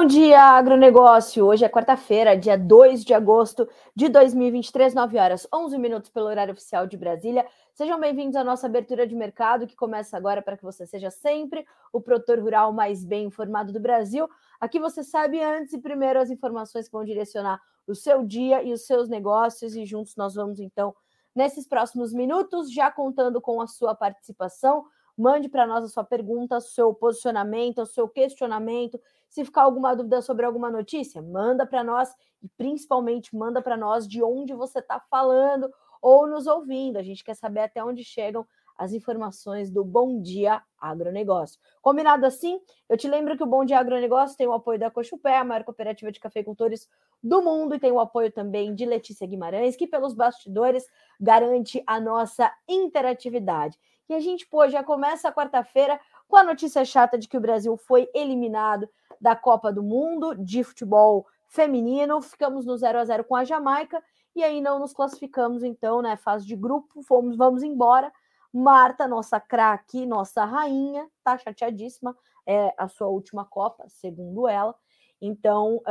[0.00, 1.44] Bom dia, agronegócio!
[1.44, 6.54] Hoje é quarta-feira, dia 2 de agosto de 2023, 9 horas 11 minutos pelo horário
[6.54, 7.46] oficial de Brasília.
[7.74, 11.66] Sejam bem-vindos à nossa abertura de mercado, que começa agora para que você seja sempre
[11.92, 14.26] o produtor rural mais bem informado do Brasil.
[14.58, 18.72] Aqui você sabe antes e primeiro as informações que vão direcionar o seu dia e
[18.72, 20.94] os seus negócios, e juntos nós vamos então,
[21.34, 24.82] nesses próximos minutos, já contando com a sua participação.
[25.14, 28.98] Mande para nós a sua pergunta, o seu posicionamento, o seu questionamento
[29.30, 32.12] se ficar alguma dúvida sobre alguma notícia, manda para nós
[32.42, 36.98] e principalmente manda para nós de onde você está falando ou nos ouvindo.
[36.98, 38.44] A gente quer saber até onde chegam
[38.76, 41.60] as informações do Bom Dia Agronegócio.
[41.80, 42.58] Combinado assim?
[42.88, 45.64] Eu te lembro que o Bom Dia Agronegócio tem o apoio da Cochupé, a maior
[45.64, 46.88] cooperativa de cafeicultores
[47.22, 50.86] do mundo, e tem o apoio também de Letícia Guimarães, que pelos bastidores
[51.20, 53.78] garante a nossa interatividade.
[54.08, 57.40] E a gente, pô, já começa a quarta-feira com a notícia chata de que o
[57.40, 58.88] Brasil foi eliminado
[59.20, 62.22] da Copa do Mundo de futebol feminino.
[62.22, 64.02] Ficamos no 0 a 0 com a Jamaica
[64.34, 68.12] e aí não nos classificamos então, né, fase de grupo, fomos vamos embora.
[68.52, 72.16] Marta, nossa craque, nossa rainha, tá chateadíssima,
[72.46, 74.74] é a sua última Copa, segundo ela.
[75.20, 75.82] Então,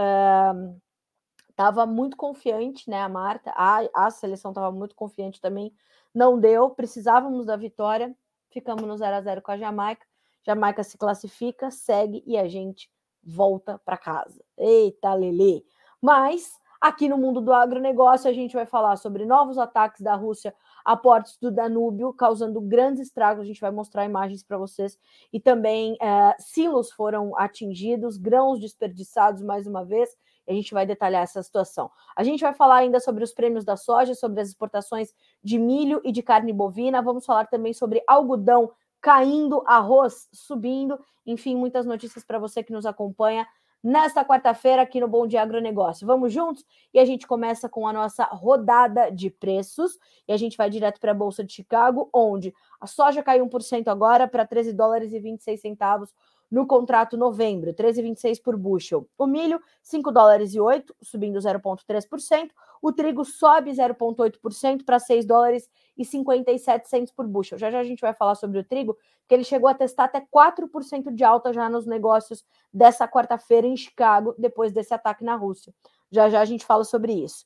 [1.50, 5.74] estava muito confiante, né, a Marta, a, a seleção estava muito confiante também,
[6.14, 8.14] não deu, precisávamos da vitória,
[8.50, 10.06] ficamos no 0 a 0 com a Jamaica,
[10.46, 12.90] Jamaica se classifica, segue e a gente
[13.24, 14.44] volta para casa.
[14.58, 15.66] Eita, Lele!
[16.02, 20.56] Mas aqui no mundo do agronegócio a gente vai falar sobre novos ataques da Rússia
[20.86, 23.44] a portos do Danúbio, causando grandes estragos.
[23.44, 24.98] A gente vai mostrar imagens para vocês.
[25.32, 30.10] E também é, silos foram atingidos, grãos desperdiçados mais uma vez.
[30.48, 31.92] A gente vai detalhar essa situação.
[32.16, 35.14] A gente vai falar ainda sobre os prêmios da soja, sobre as exportações
[35.44, 37.04] de milho e de carne bovina.
[37.04, 38.72] Vamos falar também sobre algodão
[39.02, 43.48] caindo, arroz subindo, enfim, muitas notícias para você que nos acompanha
[43.84, 46.06] nesta quarta-feira aqui no Bom Dia Agronegócio.
[46.06, 46.66] Vamos juntos?
[46.94, 51.00] E a gente começa com a nossa rodada de preços e a gente vai direto
[51.00, 55.20] para a Bolsa de Chicago, onde a soja caiu 1% agora para 13 dólares e
[55.20, 56.14] 26 centavos
[56.50, 59.08] no contrato novembro, 13,26 por bushel.
[59.18, 62.50] O milho, 5 dólares e 8, subindo 0,3%.
[62.82, 67.58] O trigo sobe 0,8% para 6 dólares e 57 centos por bushel.
[67.58, 70.22] Já já a gente vai falar sobre o trigo, que ele chegou a testar até
[70.22, 72.44] 4% de alta já nos negócios
[72.74, 75.74] dessa quarta-feira em Chicago, depois desse ataque na Rússia.
[76.10, 77.46] Já já a gente fala sobre isso.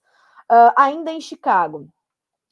[0.51, 1.89] Uh, ainda em Chicago,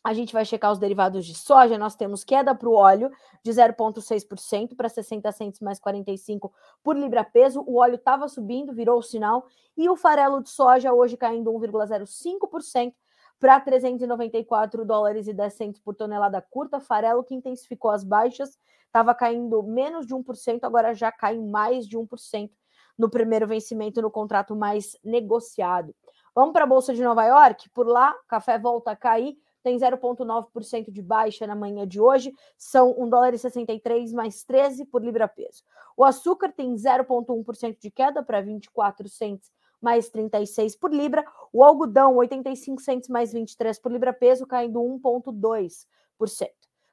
[0.04, 1.78] a gente vai checar os derivados de soja.
[1.78, 3.12] Nós temos queda para o óleo
[3.44, 6.52] de 0,6% para 60 centos mais 45
[6.84, 7.64] por libra peso.
[7.68, 9.46] O óleo estava subindo, virou o sinal.
[9.78, 12.94] E o farelo de soja hoje caindo 1,05%
[13.40, 16.80] para 394 dólares e 10 centos por tonelada curta.
[16.80, 21.98] Farelo que intensificou as baixas, estava caindo menos de 1%, agora já cai mais de
[21.98, 22.50] 1%
[22.98, 25.96] no primeiro vencimento no contrato mais negociado.
[26.36, 27.70] Vamos para a Bolsa de Nova York?
[27.72, 32.96] Por lá, café volta a cair tem 0,9% de baixa na manhã de hoje, são
[32.98, 35.64] 1 dólar 63 mais 13 por libra peso.
[35.96, 39.52] O açúcar tem 0,1% de queda para 24 centos
[39.82, 41.26] mais 36 por libra.
[41.52, 46.50] O algodão, 85 centos mais 23 por libra peso, caindo 1,2%.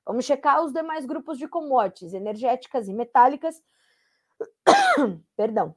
[0.06, 3.62] Vamos checar os demais grupos de commodities, energéticas e metálicas.
[5.36, 5.74] Perdão.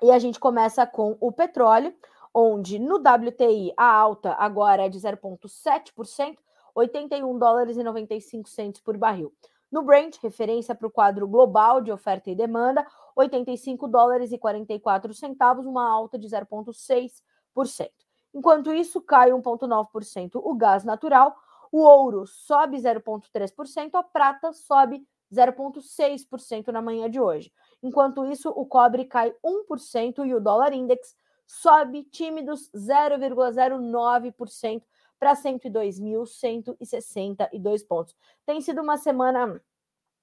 [0.00, 1.92] E a gente começa com o petróleo
[2.34, 6.36] onde no WTI a alta agora é de 0,7%,
[6.74, 9.32] 81 dólares e 95 centos por barril.
[9.70, 15.12] No Brent, referência para o quadro global de oferta e demanda, 85 dólares e 44
[15.12, 17.90] centavos, uma alta de 0,6%.
[18.34, 21.36] Enquanto isso, cai 1,9% o gás natural,
[21.70, 27.52] o ouro sobe 0,3%, a prata sobe 0,6% na manhã de hoje.
[27.82, 31.14] Enquanto isso, o cobre cai 1% e o dólar index
[31.48, 34.82] sobe tímidos 0,09%
[35.18, 38.14] para 102.162 pontos.
[38.46, 39.60] Tem sido uma semana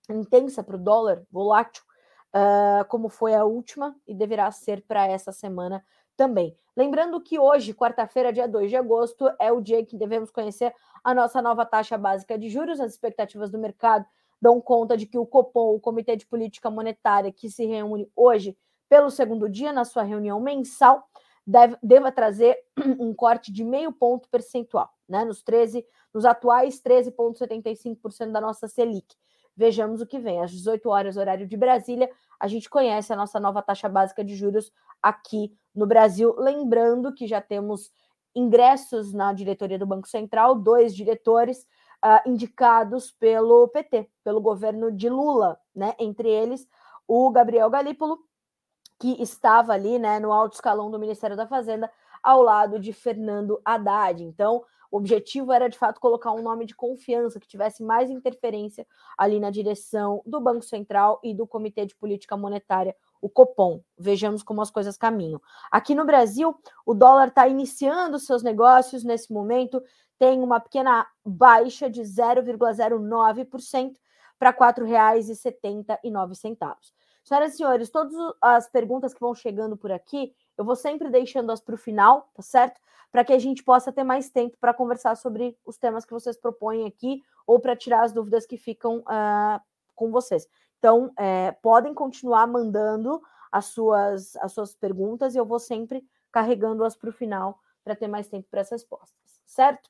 [0.09, 1.83] intensa para o dólar, volátil,
[2.33, 5.83] uh, como foi a última, e deverá ser para essa semana
[6.15, 6.55] também.
[6.77, 10.71] Lembrando que hoje, quarta-feira, dia 2 de agosto, é o dia que devemos conhecer
[11.03, 12.79] a nossa nova taxa básica de juros.
[12.79, 14.05] As expectativas do mercado
[14.41, 18.57] dão conta de que o Copom, o Comitê de Política Monetária, que se reúne hoje
[18.89, 21.07] pelo segundo dia na sua reunião mensal,
[21.45, 22.57] deve, deva trazer
[22.99, 25.23] um corte de meio ponto percentual, né?
[25.23, 29.15] Nos 13, nos atuais 13,75% da nossa Selic.
[29.55, 30.41] Vejamos o que vem.
[30.41, 32.09] Às 18 horas, horário de Brasília,
[32.39, 34.71] a gente conhece a nossa nova taxa básica de juros
[35.01, 36.35] aqui no Brasil.
[36.37, 37.91] Lembrando que já temos
[38.35, 41.65] ingressos na diretoria do Banco Central, dois diretores
[42.03, 45.93] uh, indicados pelo PT, pelo governo de Lula, né?
[45.97, 46.67] Entre eles,
[47.07, 48.19] o Gabriel Galípolo
[48.99, 51.91] que estava ali né, no alto escalão do Ministério da Fazenda,
[52.23, 54.23] ao lado de Fernando Haddad.
[54.23, 58.87] Então, o objetivo era, de fato, colocar um nome de confiança que tivesse mais interferência
[59.17, 63.81] ali na direção do Banco Central e do Comitê de Política Monetária, o Copom.
[63.97, 65.41] Vejamos como as coisas caminham.
[65.71, 66.55] Aqui no Brasil,
[66.85, 69.83] o dólar está iniciando seus negócios nesse momento,
[70.17, 73.95] tem uma pequena baixa de 0,09%
[74.39, 76.94] para R$ 4,79.
[77.25, 81.59] Senhoras e senhores, todas as perguntas que vão chegando por aqui, eu vou sempre deixando-as
[81.59, 82.79] para o final, tá certo?
[83.11, 86.37] Para que a gente possa ter mais tempo para conversar sobre os temas que vocês
[86.37, 89.59] propõem aqui ou para tirar as dúvidas que ficam uh,
[89.95, 90.47] com vocês.
[90.77, 93.19] Então, é, podem continuar mandando
[93.51, 98.07] as suas, as suas perguntas e eu vou sempre carregando-as para o final para ter
[98.07, 99.89] mais tempo para as respostas, certo?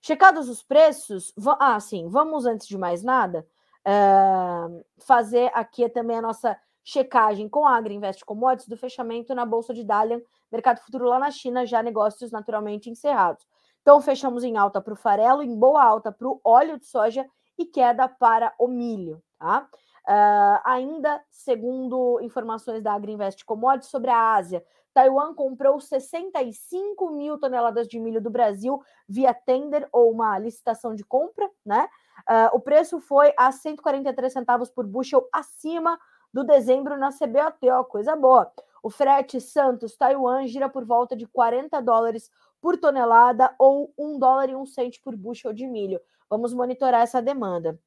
[0.00, 3.46] Checados os preços, ah, sim, vamos antes de mais nada
[3.86, 6.58] uh, fazer aqui também a nossa
[6.90, 10.20] checagem com a Agriinvest Commodities do fechamento na Bolsa de Dalian,
[10.50, 13.46] mercado futuro lá na China, já negócios naturalmente encerrados.
[13.80, 17.24] Então, fechamos em alta para o farelo, em boa alta para o óleo de soja
[17.56, 19.22] e queda para o milho.
[19.38, 19.68] Tá?
[20.06, 27.86] Uh, ainda, segundo informações da Agriinvest Commodities sobre a Ásia, Taiwan comprou 65 mil toneladas
[27.86, 31.88] de milho do Brasil via tender ou uma licitação de compra, né?
[32.28, 35.98] Uh, o preço foi a 143 centavos por bushel acima
[36.32, 38.50] do dezembro na CBOT, ó, coisa boa.
[38.82, 42.30] O frete Santos Taiwan gira por volta de 40 dólares
[42.60, 46.00] por tonelada ou 1 dólar e 1 cento por bushel de milho.
[46.28, 47.78] Vamos monitorar essa demanda.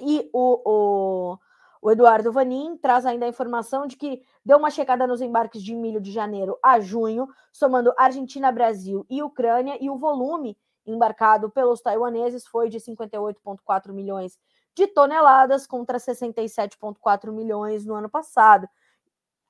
[0.00, 1.38] E o, o,
[1.82, 5.74] o Eduardo Vanin traz ainda a informação de que deu uma checada nos embarques de
[5.74, 10.56] milho de janeiro a junho, somando Argentina, Brasil e Ucrânia, e o volume
[10.86, 14.38] embarcado pelos taiwaneses foi de 58,4 milhões
[14.74, 18.68] de toneladas contra 67,4 milhões no ano passado.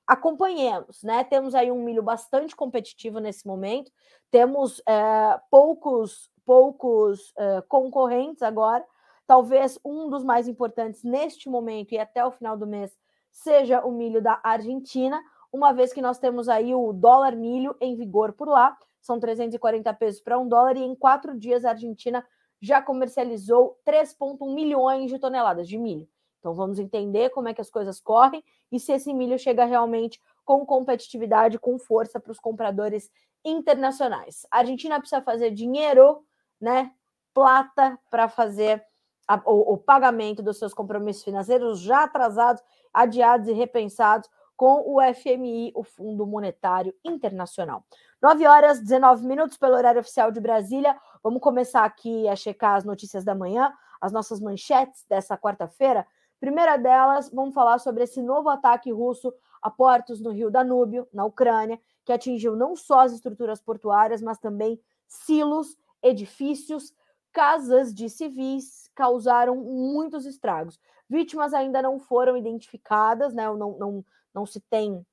[0.05, 1.23] Acompanhemos, né?
[1.23, 3.91] Temos aí um milho bastante competitivo nesse momento,
[4.29, 8.85] temos é, poucos, poucos é, concorrentes agora.
[9.25, 12.97] Talvez um dos mais importantes neste momento e até o final do mês
[13.31, 15.21] seja o milho da Argentina,
[15.51, 19.93] uma vez que nós temos aí o dólar milho em vigor por lá, são 340
[19.93, 22.25] pesos para um dólar, e em quatro dias a Argentina
[22.61, 26.07] já comercializou 3,1 milhões de toneladas de milho.
[26.39, 30.19] Então vamos entender como é que as coisas correm e se esse milho chega realmente
[30.45, 33.11] com competitividade, com força para os compradores
[33.43, 34.45] internacionais.
[34.51, 36.25] A Argentina precisa fazer dinheiro,
[36.59, 36.91] né?
[37.33, 38.83] Plata para fazer
[39.27, 42.61] a, o, o pagamento dos seus compromissos financeiros já atrasados,
[42.93, 44.29] adiados e repensados
[44.61, 47.83] com o FMI, o Fundo Monetário Internacional.
[48.21, 50.95] 9 horas 19 minutos pelo horário oficial de Brasília.
[51.23, 56.05] Vamos começar aqui a checar as notícias da manhã, as nossas manchetes dessa quarta-feira.
[56.39, 59.31] Primeira delas, vamos falar sobre esse novo ataque russo
[59.61, 64.39] a portos no Rio Danúbio, na Ucrânia, que atingiu não só as estruturas portuárias, mas
[64.39, 66.91] também silos, edifícios,
[67.31, 70.79] casas de civis, causaram muitos estragos.
[71.07, 73.43] Vítimas ainda não foram identificadas, né?
[73.53, 75.05] Não, não, não se tem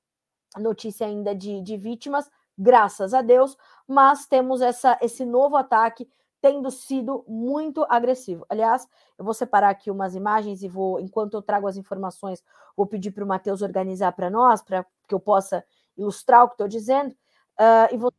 [0.57, 6.07] notícia ainda de, de vítimas, graças a Deus, mas temos essa, esse novo ataque
[6.41, 8.45] tendo sido muito agressivo.
[8.49, 8.87] Aliás,
[9.17, 12.43] eu vou separar aqui umas imagens e vou, enquanto eu trago as informações,
[12.75, 15.63] vou pedir para o Matheus organizar para nós, para que eu possa
[15.97, 18.11] ilustrar o que estou dizendo, uh, e vou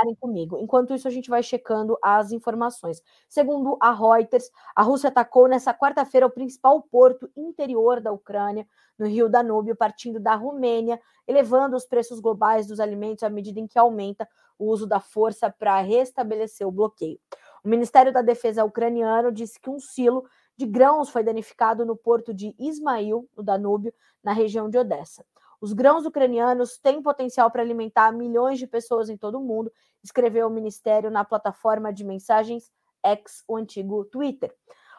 [0.00, 0.58] acompanharem comigo.
[0.58, 3.02] Enquanto isso, a gente vai checando as informações.
[3.28, 8.66] Segundo a Reuters, a Rússia atacou nessa quarta-feira o principal porto interior da Ucrânia,
[8.98, 13.66] no rio Danúbio, partindo da Romênia, elevando os preços globais dos alimentos à medida em
[13.66, 14.28] que aumenta
[14.58, 17.18] o uso da força para restabelecer o bloqueio.
[17.64, 20.24] O Ministério da Defesa ucraniano disse que um silo
[20.56, 23.92] de grãos foi danificado no porto de Ismail, no Danúbio,
[24.22, 25.24] na região de Odessa.
[25.60, 29.70] Os grãos ucranianos têm potencial para alimentar milhões de pessoas em todo o mundo,
[30.02, 32.70] escreveu o ministério na plataforma de mensagens
[33.02, 34.54] X, o antigo Twitter.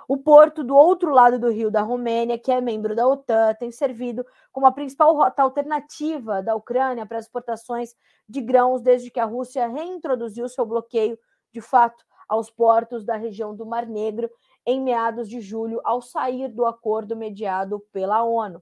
[0.07, 3.71] O porto do outro lado do rio da Romênia, que é membro da OTAN, tem
[3.71, 7.95] servido como a principal rota alternativa da Ucrânia para exportações
[8.27, 11.17] de grãos desde que a Rússia reintroduziu seu bloqueio,
[11.51, 14.29] de fato, aos portos da região do Mar Negro
[14.65, 18.61] em meados de julho, ao sair do acordo mediado pela ONU.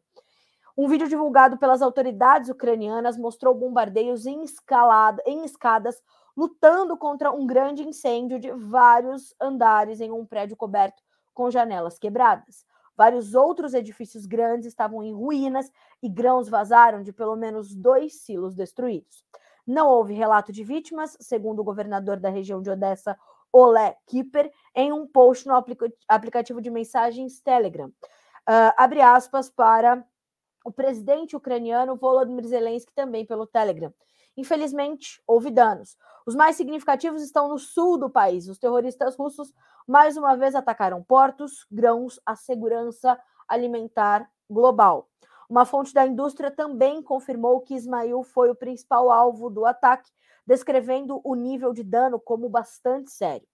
[0.79, 6.01] Um vídeo divulgado pelas autoridades ucranianas mostrou bombardeios em, escalada, em escadas
[6.37, 12.65] lutando contra um grande incêndio de vários andares em um prédio coberto com janelas quebradas.
[12.95, 15.69] Vários outros edifícios grandes estavam em ruínas
[16.01, 19.25] e grãos vazaram de pelo menos dois silos destruídos.
[19.67, 23.19] Não houve relato de vítimas, segundo o governador da região de Odessa,
[23.51, 25.61] Olé Kipper, em um post no
[26.07, 27.89] aplicativo de mensagens Telegram.
[28.47, 30.05] Uh, abre aspas para
[30.63, 33.93] o presidente ucraniano Volodymyr Zelensky também pelo Telegram.
[34.35, 35.97] Infelizmente, houve danos.
[36.25, 38.47] Os mais significativos estão no sul do país.
[38.47, 39.53] Os terroristas russos
[39.87, 45.09] mais uma vez atacaram portos, grãos, a segurança alimentar global.
[45.49, 50.11] Uma fonte da indústria também confirmou que Ismail foi o principal alvo do ataque,
[50.45, 53.47] descrevendo o nível de dano como bastante sério.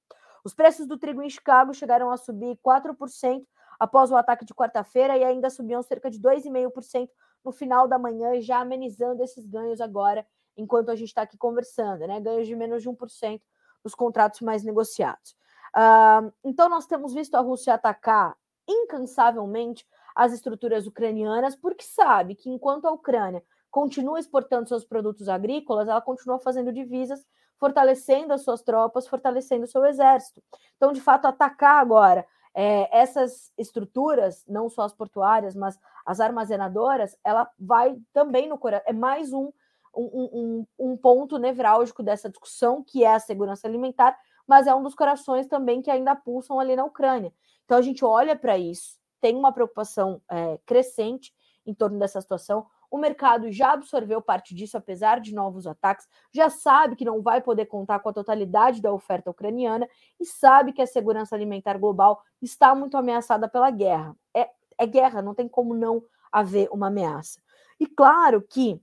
[0.43, 3.45] Os preços do trigo em Chicago chegaram a subir 4%
[3.79, 7.09] após o ataque de quarta-feira e ainda subiam cerca de 2,5%
[7.43, 10.25] no final da manhã, já amenizando esses ganhos agora,
[10.57, 12.19] enquanto a gente está aqui conversando, né?
[12.19, 13.41] Ganhos de menos de 1%
[13.83, 15.35] nos contratos mais negociados.
[15.75, 18.35] Uh, então, nós temos visto a Rússia atacar
[18.67, 25.89] incansavelmente as estruturas ucranianas, porque sabe que enquanto a Ucrânia continua exportando seus produtos agrícolas,
[25.89, 27.25] ela continua fazendo divisas,
[27.57, 30.41] fortalecendo as suas tropas, fortalecendo o seu exército.
[30.77, 37.17] Então, de fato, atacar agora é, essas estruturas, não só as portuárias, mas as armazenadoras,
[37.21, 38.85] ela vai também no coração.
[38.87, 39.51] É mais um,
[39.93, 44.81] um, um, um ponto nevrálgico dessa discussão, que é a segurança alimentar, mas é um
[44.81, 47.33] dos corações também que ainda pulsam ali na Ucrânia.
[47.65, 51.33] Então a gente olha para isso, tem uma preocupação é, crescente
[51.65, 52.65] em torno dessa situação.
[52.95, 57.41] O mercado já absorveu parte disso, apesar de novos ataques, já sabe que não vai
[57.41, 59.85] poder contar com a totalidade da oferta ucraniana
[60.17, 64.15] e sabe que a segurança alimentar global está muito ameaçada pela guerra.
[64.33, 67.41] É, é guerra, não tem como não haver uma ameaça.
[67.77, 68.81] E claro que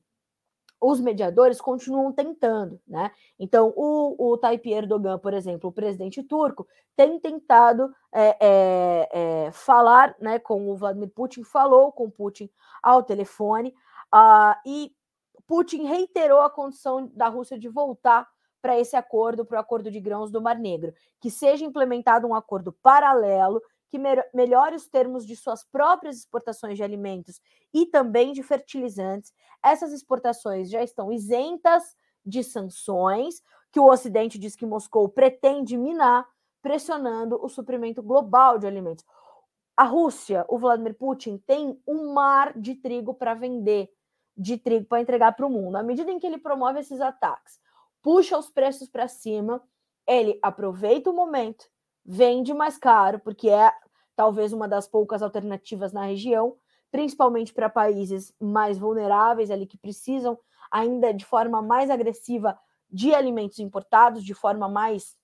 [0.79, 3.13] os mediadores continuam tentando, né?
[3.39, 9.53] Então, o, o Tayyip Erdogan, por exemplo, o presidente turco, tem tentado é, é, é,
[9.53, 12.51] falar né, com o Vladimir Putin, falou com Putin
[12.83, 13.73] ao telefone,
[14.15, 14.93] Uh, e
[15.47, 18.29] Putin reiterou a condição da Rússia de voltar
[18.61, 22.35] para esse acordo, para o acordo de grãos do Mar Negro, que seja implementado um
[22.35, 23.99] acordo paralelo que
[24.33, 27.43] melhore os termos de suas próprias exportações de alimentos
[27.75, 29.35] e também de fertilizantes.
[29.63, 36.27] Essas exportações já estão isentas de sanções, que o Ocidente diz que Moscou pretende minar,
[36.63, 39.05] pressionando o suprimento global de alimentos.
[39.77, 43.91] A Rússia, o Vladimir Putin, tem um mar de trigo para vender
[44.37, 45.77] de trigo para entregar para o mundo.
[45.77, 47.61] À medida em que ele promove esses ataques,
[48.03, 49.63] puxa os preços para cima,
[50.07, 51.67] ele aproveita o momento,
[52.05, 53.73] vende mais caro, porque é
[54.17, 56.57] talvez uma das poucas alternativas na região,
[56.91, 60.39] principalmente para países mais vulneráveis ali que precisam
[60.71, 62.59] ainda de forma mais agressiva
[62.91, 65.17] de alimentos importados, de forma mais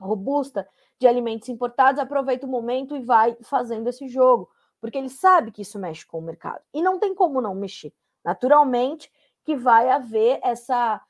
[0.00, 4.48] robusta de alimentos importados, aproveita o momento e vai fazendo esse jogo,
[4.80, 6.62] porque ele sabe que isso mexe com o mercado.
[6.72, 7.92] E não tem como não mexer.
[8.24, 9.10] Naturalmente
[9.44, 11.00] que vai haver essa,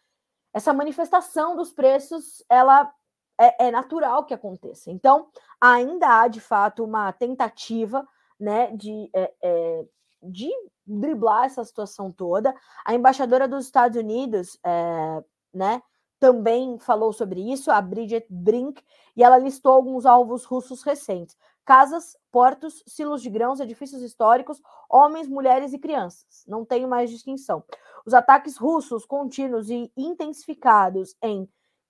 [0.52, 2.92] essa manifestação dos preços, ela
[3.38, 4.90] é, é natural que aconteça.
[4.90, 5.28] Então,
[5.60, 8.06] ainda há de fato uma tentativa
[8.38, 9.84] né, de, é, é,
[10.22, 10.50] de
[10.86, 12.54] driblar essa situação toda.
[12.84, 15.82] A embaixadora dos Estados Unidos, é, né,
[16.18, 18.82] também falou sobre isso, a Bridget Brink,
[19.16, 21.36] e ela listou alguns alvos russos recentes:
[21.68, 24.58] casas, portos, silos de grãos, edifícios históricos,
[24.88, 26.42] homens, mulheres e crianças.
[26.48, 27.62] Não tem mais distinção.
[28.06, 31.46] Os ataques russos contínuos e intensificados em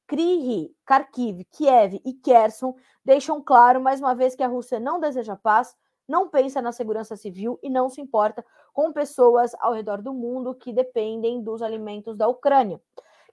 [0.08, 5.36] Kryvyi, Kharkiv, Kiev e Kherson deixam claro mais uma vez que a Rússia não deseja
[5.36, 5.76] paz,
[6.08, 10.56] não pensa na segurança civil e não se importa com pessoas ao redor do mundo
[10.56, 12.80] que dependem dos alimentos da Ucrânia.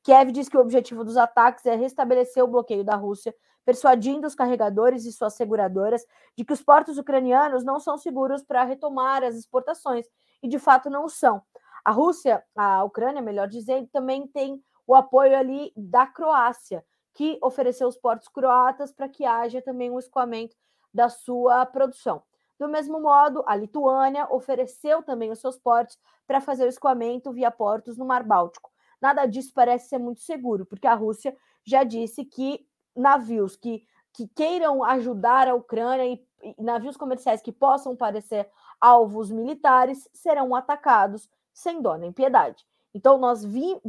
[0.06, 3.36] Kiev diz que o objetivo dos ataques é restabelecer o bloqueio da Rússia,
[3.66, 6.06] persuadindo os carregadores e suas seguradoras
[6.38, 10.06] de que os portos ucranianos não são seguros para retomar as exportações,
[10.44, 11.42] e de fato não são.
[11.84, 16.86] A Rússia, a Ucrânia, melhor dizendo, também tem o apoio ali da Croácia,
[17.16, 20.56] que ofereceu os portos croatas para que haja também um escoamento
[20.94, 22.22] da sua produção.
[22.60, 25.98] Do mesmo modo, a Lituânia ofereceu também os seus portos
[26.28, 28.75] para fazer o escoamento via portos no Mar Báltico
[29.06, 34.28] nada disso parece ser muito seguro, porque a Rússia já disse que navios que, que
[34.30, 38.50] queiram ajudar a Ucrânia e, e navios comerciais que possam parecer
[38.82, 42.66] alvos militares serão atacados sem dó nem piedade.
[42.94, 43.80] Então, nós vi,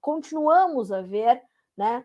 [0.00, 1.40] continuamos a ver,
[1.76, 2.04] né?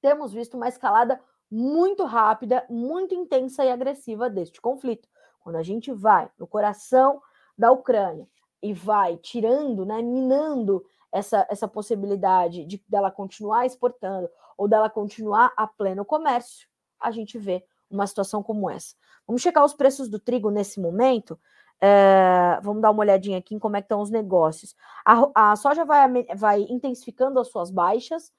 [0.00, 5.06] Temos visto uma escalada muito rápida, muito intensa e agressiva deste conflito.
[5.40, 7.20] Quando a gente vai no coração
[7.58, 8.26] da Ucrânia
[8.62, 15.52] e vai tirando, né, minando essa, essa possibilidade de dela continuar exportando ou dela continuar
[15.56, 16.68] a pleno comércio,
[17.00, 18.94] a gente vê uma situação como essa.
[19.26, 21.38] Vamos checar os preços do trigo nesse momento.
[21.80, 24.76] É, vamos dar uma olhadinha aqui em como é estão os negócios.
[25.04, 28.32] A, a soja vai, vai intensificando as suas baixas.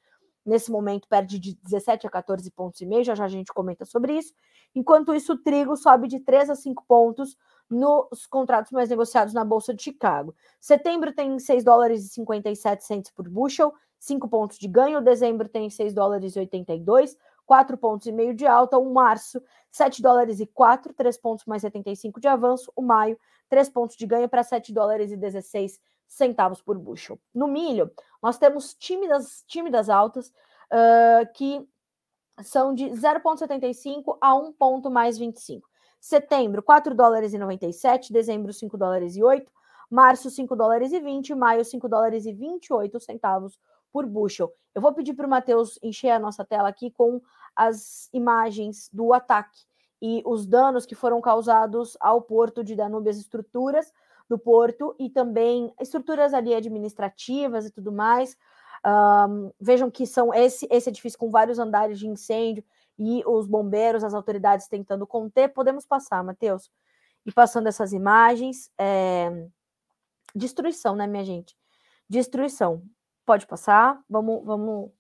[0.46, 3.04] Nesse momento, perde de 17 a 14 pontos e meio.
[3.04, 4.34] Já já a gente comenta sobre isso.
[4.74, 7.36] Enquanto isso, o trigo sobe de 3 a 5 pontos
[7.72, 10.36] nos contratos mais negociados na Bolsa de Chicago.
[10.60, 15.02] Setembro tem 6 dólares e 57 centes por bushel, 5 pontos de ganho.
[15.02, 18.78] Dezembro tem 6 dólares e 82, 4 pontos e meio de alta.
[18.78, 22.72] O março, 7 dólares e 4, 3 pontos mais 75 de avanço.
[22.76, 23.18] O maio,
[23.50, 27.18] 3 pontos de ganho para 7 dólares e 16 centavos por bushel.
[27.34, 27.90] No milho,
[28.22, 31.66] nós temos tímidas, tímidas altas uh, que
[32.44, 35.71] são de 0,75 a 1 ponto mais 25.
[36.02, 39.52] Setembro, 4 dólares e 97, dezembro, 5 dólares e 8,
[39.88, 43.60] março, 5 dólares e 20, maio, 5 dólares e 28 centavos
[43.94, 44.52] por bushel.
[44.74, 47.22] Eu vou pedir para o Matheus encher a nossa tela aqui com
[47.56, 49.60] as imagens do ataque
[50.02, 53.94] e os danos que foram causados ao porto de Danúbio, as estruturas
[54.28, 58.36] do porto e também estruturas ali administrativas e tudo mais.
[58.84, 62.64] Um, vejam que são esse, esse edifício com vários andares de incêndio
[63.04, 65.50] e os bombeiros, as autoridades tentando conter.
[65.50, 66.70] Podemos passar, Matheus?
[67.26, 68.70] E passando essas imagens.
[68.78, 69.48] É...
[70.36, 71.58] Destruição, né, minha gente?
[72.08, 72.84] Destruição.
[73.26, 74.00] Pode passar.
[74.08, 74.92] Vamos, vamos.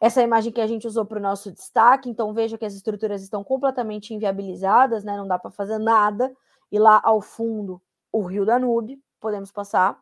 [0.00, 2.08] Essa é imagem que a gente usou para o nosso destaque.
[2.08, 5.16] Então, veja que as estruturas estão completamente inviabilizadas, né?
[5.16, 6.32] Não dá para fazer nada.
[6.70, 7.82] E lá ao fundo,
[8.12, 10.00] o rio Danúbio, podemos passar.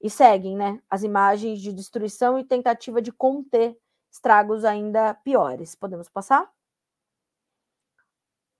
[0.00, 0.80] E seguem, né?
[0.90, 3.78] As imagens de destruição e tentativa de conter
[4.12, 5.74] estragos ainda piores.
[5.74, 6.52] Podemos passar?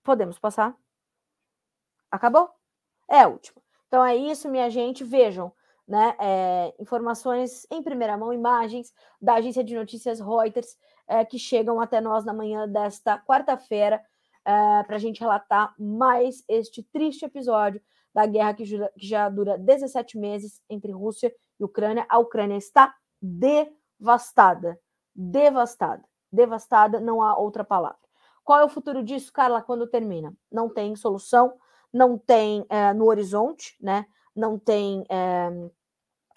[0.03, 0.75] Podemos passar?
[2.11, 2.49] Acabou?
[3.09, 3.61] É a última.
[3.87, 5.03] Então é isso, minha gente.
[5.03, 5.53] Vejam,
[5.87, 6.15] né?
[6.19, 8.91] É, informações em primeira mão, imagens
[9.21, 14.03] da agência de notícias Reuters é, que chegam até nós na manhã desta quarta-feira
[14.45, 17.81] é, para a gente relatar mais este triste episódio
[18.13, 22.05] da guerra que, que já dura 17 meses entre Rússia e Ucrânia.
[22.09, 24.79] A Ucrânia está devastada,
[25.15, 27.97] devastada, devastada, não há outra palavra.
[28.43, 30.33] Qual é o futuro disso, Carla, quando termina?
[30.51, 31.53] Não tem solução,
[31.91, 34.05] não tem é, no horizonte, né?
[34.35, 35.49] Não tem é,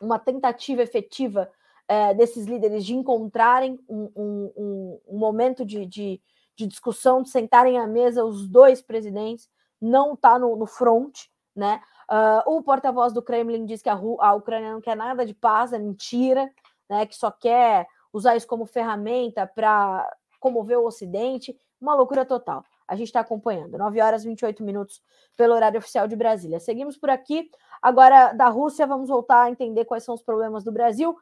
[0.01, 1.51] uma tentativa efetiva
[1.89, 6.21] é, desses líderes de encontrarem um, um, um, momento de, de,
[6.55, 9.49] de, discussão, de sentarem à mesa os dois presidentes,
[9.81, 11.19] não está no, no front,
[11.55, 11.81] né?
[12.09, 15.73] Uh, o porta-voz do Kremlin diz que a, a, Ucrânia não quer nada de paz,
[15.73, 16.51] é mentira,
[16.89, 17.07] né?
[17.07, 21.57] Que só quer usar isso como ferramenta para comover o Ocidente.
[21.79, 22.65] Uma loucura total.
[22.89, 23.77] A gente está acompanhando.
[23.77, 25.03] 9 horas e 28 minutos
[25.37, 26.59] pelo horário oficial de Brasília.
[26.59, 27.51] Seguimos por aqui.
[27.83, 31.15] Agora, da Rússia, vamos voltar a entender quais são os problemas do Brasil,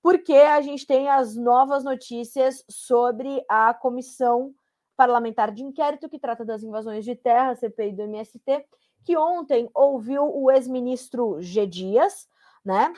[0.00, 4.54] porque a gente tem as novas notícias sobre a comissão
[4.96, 8.64] parlamentar de inquérito que trata das invasões de terra, CPI do MST,
[9.04, 11.66] que ontem ouviu o ex-ministro G.
[11.66, 12.28] Dias,
[12.64, 12.92] né,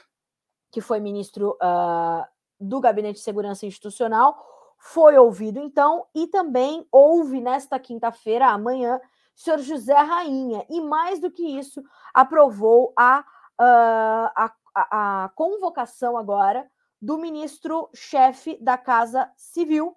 [0.70, 2.24] que foi ministro uh,
[2.60, 4.44] do Gabinete de Segurança Institucional,
[4.78, 9.00] foi ouvido então, e também houve nesta quinta-feira, amanhã,
[9.36, 11.82] o senhor José Rainha, e mais do que isso,
[12.14, 16.70] aprovou a, uh, a, a, a convocação agora
[17.00, 19.96] do ministro-chefe da Casa Civil,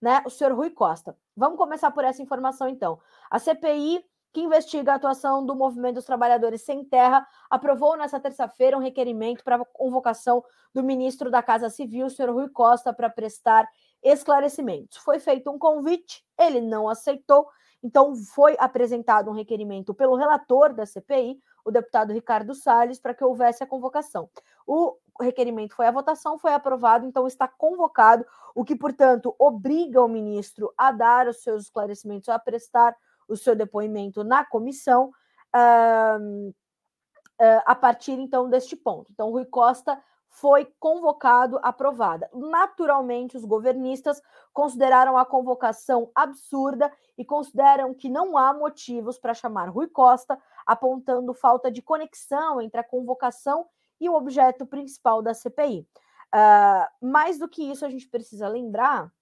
[0.00, 1.16] né, o senhor Rui Costa.
[1.36, 3.00] Vamos começar por essa informação, então.
[3.30, 8.76] A CPI que investiga a atuação do Movimento dos Trabalhadores Sem Terra, aprovou nesta terça-feira
[8.76, 10.42] um requerimento para convocação
[10.74, 13.64] do ministro da Casa Civil, senhor Rui Costa, para prestar
[14.02, 14.98] esclarecimentos.
[14.98, 17.46] Foi feito um convite, ele não aceitou,
[17.80, 23.24] então foi apresentado um requerimento pelo relator da CPI, o deputado Ricardo Salles, para que
[23.24, 24.28] houvesse a convocação.
[24.66, 30.08] O requerimento foi à votação, foi aprovado, então está convocado, o que, portanto, obriga o
[30.08, 32.96] ministro a dar os seus esclarecimentos, a prestar
[33.28, 35.10] o seu depoimento na comissão
[35.54, 39.10] uh, uh, a partir então deste ponto.
[39.12, 40.00] Então, Rui Costa
[40.34, 42.28] foi convocado, aprovada.
[42.34, 44.20] Naturalmente, os governistas
[44.52, 51.32] consideraram a convocação absurda e consideram que não há motivos para chamar Rui Costa, apontando
[51.34, 53.66] falta de conexão entre a convocação
[54.00, 55.86] e o objeto principal da CPI.
[56.34, 59.12] Uh, mais do que isso, a gente precisa lembrar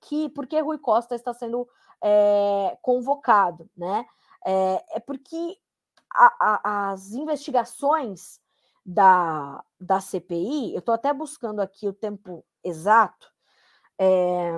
[0.00, 1.68] que porque Rui Costa está sendo
[2.02, 4.06] é, convocado, né?
[4.44, 5.58] É, é porque
[6.14, 8.40] a, a, as investigações
[8.84, 13.30] da, da CPI, eu estou até buscando aqui o tempo exato,
[13.98, 14.52] é,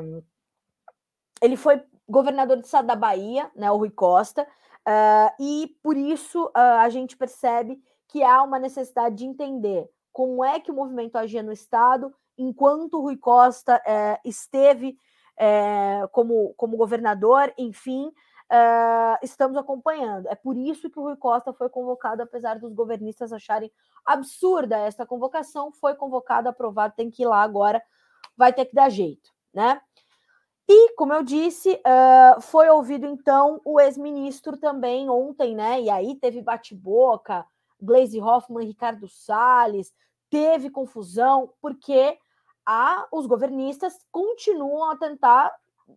[1.40, 6.46] ele foi governador do estado da Bahia, né, o Rui Costa, uh, e por isso
[6.46, 11.16] uh, a gente percebe que há uma necessidade de entender como é que o movimento
[11.16, 14.98] agia no estado enquanto o Rui Costa uh, esteve
[15.40, 20.28] é, como, como governador, enfim, uh, estamos acompanhando.
[20.28, 23.72] É por isso que o Rui Costa foi convocado, apesar dos governistas acharem
[24.04, 27.82] absurda essa convocação, foi convocado, aprovado, tem que ir lá agora,
[28.36, 29.80] vai ter que dar jeito, né?
[30.68, 35.80] E, como eu disse, uh, foi ouvido então o ex-ministro também ontem, né?
[35.80, 37.46] E aí teve bate-boca,
[37.80, 39.90] Glaze Hoffman, Ricardo Salles,
[40.28, 42.18] teve confusão, porque
[42.70, 45.52] a, os governistas continuam a tentar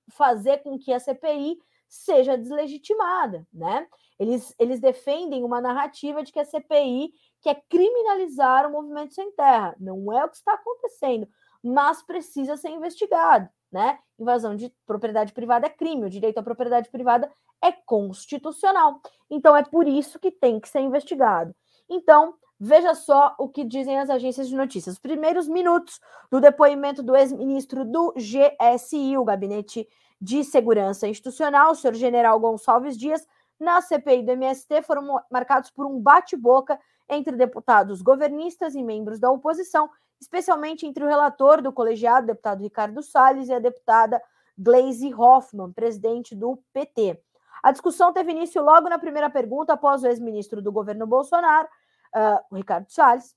[0.09, 3.87] fazer com que a CPI seja deslegitimada, né?
[4.19, 9.75] Eles, eles defendem uma narrativa de que a CPI quer criminalizar o movimento sem terra.
[9.79, 11.27] Não é o que está acontecendo,
[11.61, 13.97] mas precisa ser investigado né?
[14.19, 17.29] Invasão de propriedade privada é crime, o direito à propriedade privada
[17.61, 19.01] é constitucional.
[19.29, 21.55] Então é por isso que tem que ser investigado.
[21.89, 24.95] Então, veja só o que dizem as agências de notícias.
[24.95, 25.99] Os primeiros minutos
[26.31, 29.87] do depoimento do ex-ministro do GSI, o Gabinete
[30.19, 33.27] de Segurança Institucional, o senhor General Gonçalves Dias,
[33.59, 39.29] na CPI do MST foram marcados por um bate-boca entre deputados governistas e membros da
[39.29, 39.89] oposição
[40.23, 44.21] especialmente entre o relator do colegiado, deputado Ricardo Salles, e a deputada
[44.57, 47.19] Glaise Hoffmann, presidente do PT.
[47.61, 51.67] A discussão teve início logo na primeira pergunta, após o ex-ministro do governo Bolsonaro,
[52.15, 53.35] uh, o Ricardo Salles,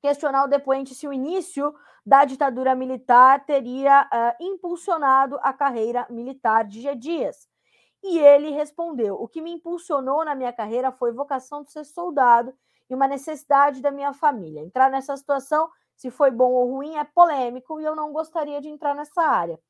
[0.00, 6.64] questionar o depoente se o início da ditadura militar teria uh, impulsionado a carreira militar
[6.64, 6.94] de G.
[6.94, 7.48] Dias.
[8.02, 12.54] E ele respondeu: O que me impulsionou na minha carreira foi vocação de ser soldado
[12.88, 14.62] e uma necessidade da minha família.
[14.62, 18.68] Entrar nessa situação se foi bom ou ruim é polêmico e eu não gostaria de
[18.68, 19.60] entrar nessa área.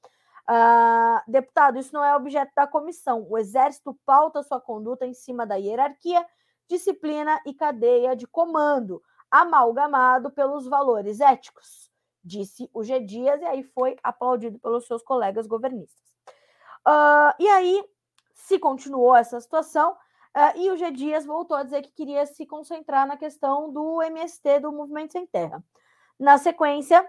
[0.48, 3.26] Uh, deputado, isso não é objeto da comissão.
[3.28, 6.24] O Exército pauta sua conduta em cima da hierarquia,
[6.70, 11.90] disciplina e cadeia de comando, amalgamado pelos valores éticos,
[12.22, 13.00] disse o G.
[13.00, 16.00] Dias, e aí foi aplaudido pelos seus colegas governistas.
[16.86, 17.84] Uh, e aí
[18.34, 20.92] se continuou essa situação, uh, e o G.
[20.92, 25.26] Dias voltou a dizer que queria se concentrar na questão do MST, do Movimento Sem
[25.26, 25.62] Terra.
[26.18, 27.04] Na sequência,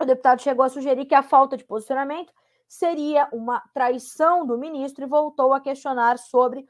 [0.00, 2.32] o deputado chegou a sugerir que a falta de posicionamento
[2.68, 6.66] seria uma traição do ministro e voltou a questionar sobre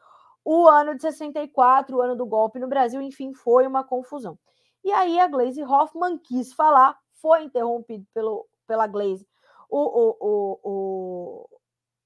[0.48, 4.38] o ano de 64, o ano do golpe no Brasil, enfim, foi uma confusão.
[4.84, 9.26] E aí a Glaze Hoffman quis falar, foi interrompido pelo, pela Glaze,
[9.68, 11.48] o, o, o, o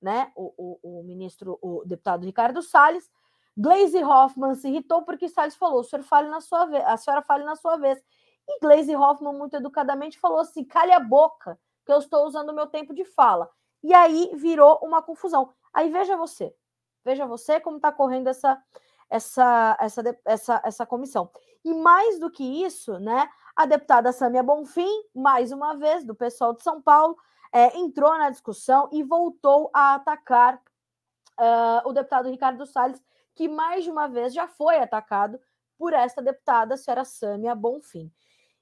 [0.00, 3.10] né, o, o, o, ministro, o deputado Ricardo Salles.
[3.54, 7.20] Glaze Hoffman se irritou porque Salles falou: o senhor fale na sua vez, a senhora
[7.20, 8.02] fale na sua vez.
[8.48, 12.54] E Glaze Hoffman, muito educadamente, falou assim: cale a boca, que eu estou usando o
[12.54, 13.50] meu tempo de fala.
[13.82, 15.52] E aí virou uma confusão.
[15.74, 16.54] Aí veja você,
[17.04, 18.62] veja você como está correndo essa,
[19.08, 21.30] essa, essa, essa, essa comissão.
[21.64, 26.54] E mais do que isso, né, a deputada Samia Bonfim, mais uma vez, do pessoal
[26.54, 27.16] de São Paulo,
[27.52, 33.02] é, entrou na discussão e voltou a atacar uh, o deputado Ricardo Salles,
[33.34, 35.40] que mais de uma vez já foi atacado
[35.76, 38.12] por esta deputada, a senhora Samia Bonfim.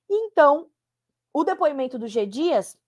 [0.09, 0.71] Então,
[1.33, 2.25] o depoimento do G.
[2.27, 2.79] Dias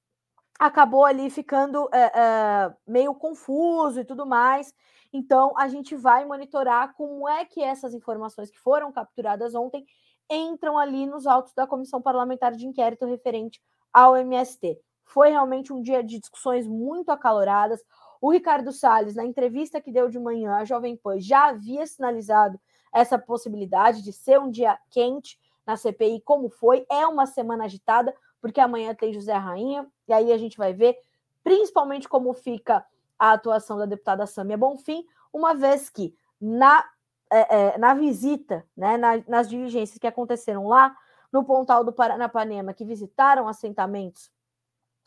[0.61, 4.75] acabou ali ficando é, é, meio confuso e tudo mais.
[5.11, 9.87] Então, a gente vai monitorar como é que essas informações que foram capturadas ontem
[10.31, 13.59] entram ali nos autos da Comissão Parlamentar de Inquérito referente
[13.91, 14.79] ao MST.
[15.03, 17.83] Foi realmente um dia de discussões muito acaloradas.
[18.21, 22.61] O Ricardo Salles, na entrevista que deu de manhã à Jovem Pan, já havia sinalizado
[22.93, 26.85] essa possibilidade de ser um dia quente na CPI como foi.
[26.91, 30.97] É uma semana agitada, porque amanhã tem José Rainha, e aí a gente vai ver
[31.43, 32.85] principalmente como fica
[33.19, 36.85] a atuação da deputada Samia Bonfim, uma vez que na,
[37.31, 40.97] é, é, na visita, né, na, nas diligências que aconteceram lá
[41.33, 44.31] no Pontal do Paranapanema, que visitaram assentamentos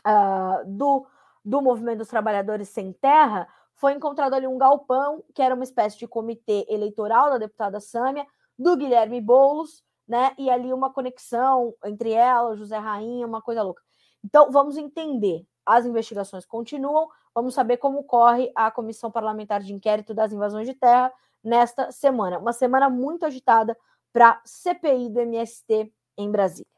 [0.05, 1.05] uh, do,
[1.43, 5.97] do Movimento dos Trabalhadores Sem Terra, foi encontrado ali um galpão, que era uma espécie
[5.97, 8.25] de comitê eleitoral da deputada Sâmia,
[8.57, 10.33] do Guilherme Boulos, né?
[10.37, 13.81] E ali uma conexão entre ela, José Rainha, uma coisa louca.
[14.23, 15.45] Então, vamos entender.
[15.65, 20.73] As investigações continuam, vamos saber como corre a Comissão Parlamentar de Inquérito das Invasões de
[20.73, 21.11] Terra
[21.43, 22.37] nesta semana.
[22.37, 23.77] Uma semana muito agitada
[24.11, 26.71] para CPI do MST em Brasília.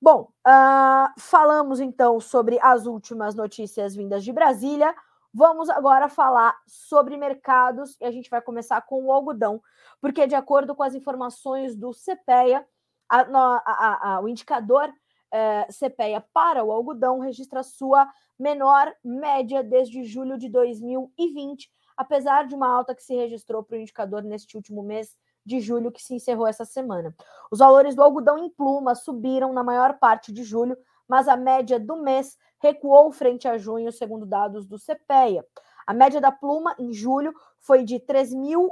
[0.00, 4.94] Bom, uh, falamos então sobre as últimas notícias vindas de Brasília.
[5.36, 9.60] Vamos agora falar sobre mercados e a gente vai começar com o algodão,
[10.00, 12.64] porque, de acordo com as informações do CPEA,
[13.08, 14.88] a, a, a, o indicador
[15.32, 22.54] é, CPEA para o algodão registra sua menor média desde julho de 2020, apesar de
[22.54, 26.14] uma alta que se registrou para o indicador neste último mês de julho, que se
[26.14, 27.12] encerrou essa semana.
[27.50, 31.78] Os valores do algodão em pluma subiram na maior parte de julho, mas a média
[31.78, 35.44] do mês recuou frente a junho, segundo dados do CPEA.
[35.86, 38.70] A média da pluma em julho foi de 3 mil,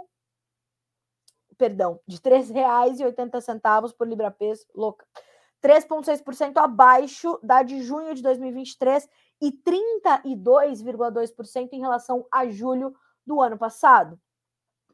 [1.58, 5.06] perdão, de R$ 3,80 por libra-peso, louca,
[5.62, 9.06] 3,6% abaixo da de junho de 2023
[9.40, 14.20] e 32,2% em relação a julho do ano passado.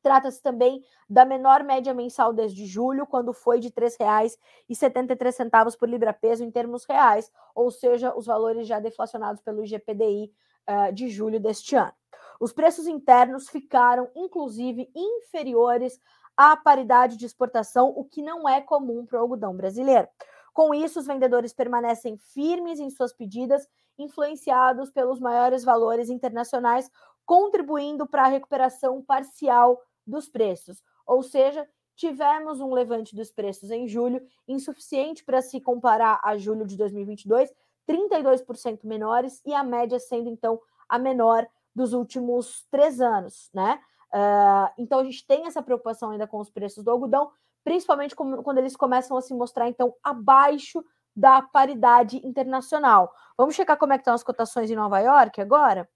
[0.09, 6.43] Trata-se também da menor média mensal desde julho, quando foi de R$ 3,73 por libra-peso
[6.43, 10.33] em termos reais, ou seja, os valores já deflacionados pelo IGPDI
[10.67, 11.93] uh, de julho deste ano.
[12.41, 16.01] Os preços internos ficaram, inclusive, inferiores
[16.35, 20.09] à paridade de exportação, o que não é comum para o algodão brasileiro.
[20.55, 23.69] Com isso, os vendedores permanecem firmes em suas pedidas,
[23.99, 26.91] influenciados pelos maiores valores internacionais,
[27.27, 30.83] contribuindo para a recuperação parcial dos preços.
[31.07, 36.67] Ou seja, tivemos um levante dos preços em julho, insuficiente para se comparar a julho
[36.67, 37.53] de 2022,
[37.89, 43.81] 32% menores, e a média sendo então a menor dos últimos três anos, né?
[44.13, 47.31] Uh, então a gente tem essa preocupação ainda com os preços do algodão,
[47.63, 50.83] principalmente quando eles começam a se mostrar então abaixo
[51.15, 53.13] da paridade internacional.
[53.37, 55.89] Vamos checar como é que estão as cotações em Nova York agora?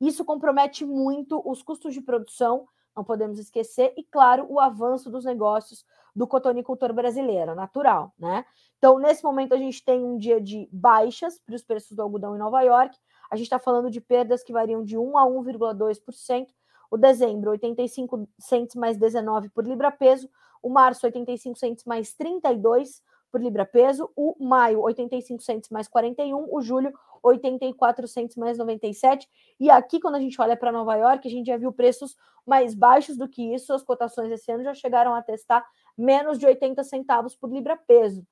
[0.00, 5.24] Isso compromete muito os custos de produção, não podemos esquecer, e claro, o avanço dos
[5.24, 8.44] negócios do cotonicultor brasileiro, natural, né?
[8.78, 12.36] Então, nesse momento, a gente tem um dia de baixas para os preços do algodão
[12.36, 12.96] em Nova York,
[13.30, 16.46] a gente está falando de perdas que variam de 1 a 1,2%.
[16.90, 20.28] O dezembro, 85 centes mais 19 por libra-peso.
[20.62, 23.02] O março, 85 centes mais 32
[23.34, 24.08] por libra-peso.
[24.14, 26.54] O maio, 85 centes mais 41.
[26.54, 29.28] O julho, 84 centes mais 97.
[29.58, 32.16] E aqui, quando a gente olha para Nova York, a gente já viu preços
[32.46, 33.72] mais baixos do que isso.
[33.72, 35.66] As cotações esse ano já chegaram a testar
[35.98, 38.24] menos de 80 centavos por libra-peso.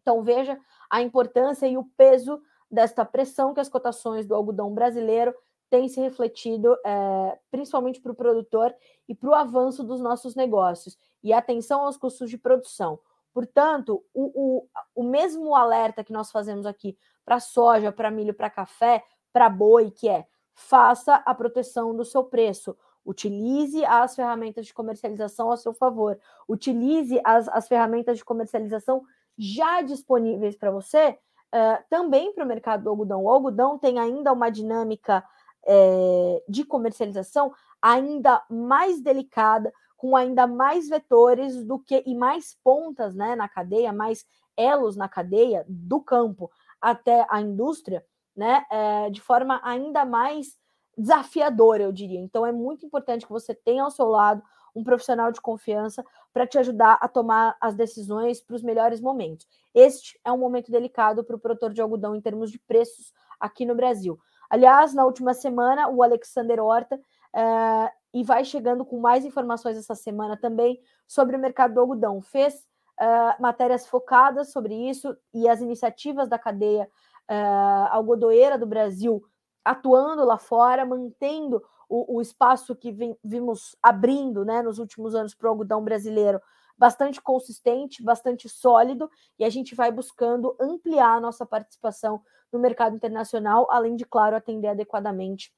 [0.00, 0.58] Então, veja
[0.88, 5.34] a importância e o peso desta pressão que as cotações do algodão brasileiro
[5.68, 8.74] têm se refletido, é, principalmente para o produtor
[9.06, 10.96] e para o avanço dos nossos negócios.
[11.22, 12.98] E atenção aos custos de produção.
[13.32, 18.50] Portanto, o, o, o mesmo alerta que nós fazemos aqui para soja, para milho, para
[18.50, 22.76] café, para boi, que é faça a proteção do seu preço.
[23.06, 26.18] Utilize as ferramentas de comercialização a seu favor.
[26.48, 29.04] Utilize as, as ferramentas de comercialização
[29.36, 33.24] já disponíveis para você Uh, também para o mercado do algodão.
[33.24, 35.24] O algodão tem ainda uma dinâmica
[35.66, 43.14] é, de comercialização ainda mais delicada, com ainda mais vetores do que e mais pontas
[43.14, 44.24] né, na cadeia, mais
[44.56, 50.56] elos na cadeia do campo até a indústria, né, é, de forma ainda mais
[50.96, 52.20] desafiadora, eu diria.
[52.20, 54.40] Então é muito importante que você tenha ao seu lado
[54.74, 59.48] um profissional de confiança para te ajudar a tomar as decisões para os melhores momentos.
[59.74, 63.66] Este é um momento delicado para o produtor de algodão em termos de preços aqui
[63.66, 64.16] no Brasil.
[64.48, 69.94] Aliás, na última semana, o Alexander Horta uh, e vai chegando com mais informações essa
[69.94, 72.20] semana também sobre o mercado do algodão.
[72.20, 72.54] Fez
[73.00, 76.88] uh, matérias focadas sobre isso e as iniciativas da cadeia
[77.30, 79.22] uh, algodoeira do Brasil
[79.64, 85.34] atuando lá fora, mantendo o, o espaço que vem, vimos abrindo né, nos últimos anos
[85.34, 86.40] para o algodão brasileiro
[86.78, 92.94] bastante consistente, bastante sólido, e a gente vai buscando ampliar a nossa participação no mercado
[92.94, 95.52] internacional, além de, claro, atender adequadamente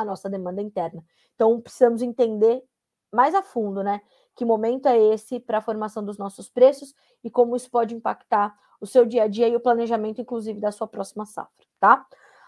[0.00, 1.04] a nossa demanda interna.
[1.34, 2.62] Então, precisamos entender
[3.12, 4.00] mais a fundo, né?
[4.34, 8.54] Que momento é esse para a formação dos nossos preços e como isso pode impactar
[8.80, 12.06] o seu dia a dia e o planejamento, inclusive, da sua próxima safra, tá?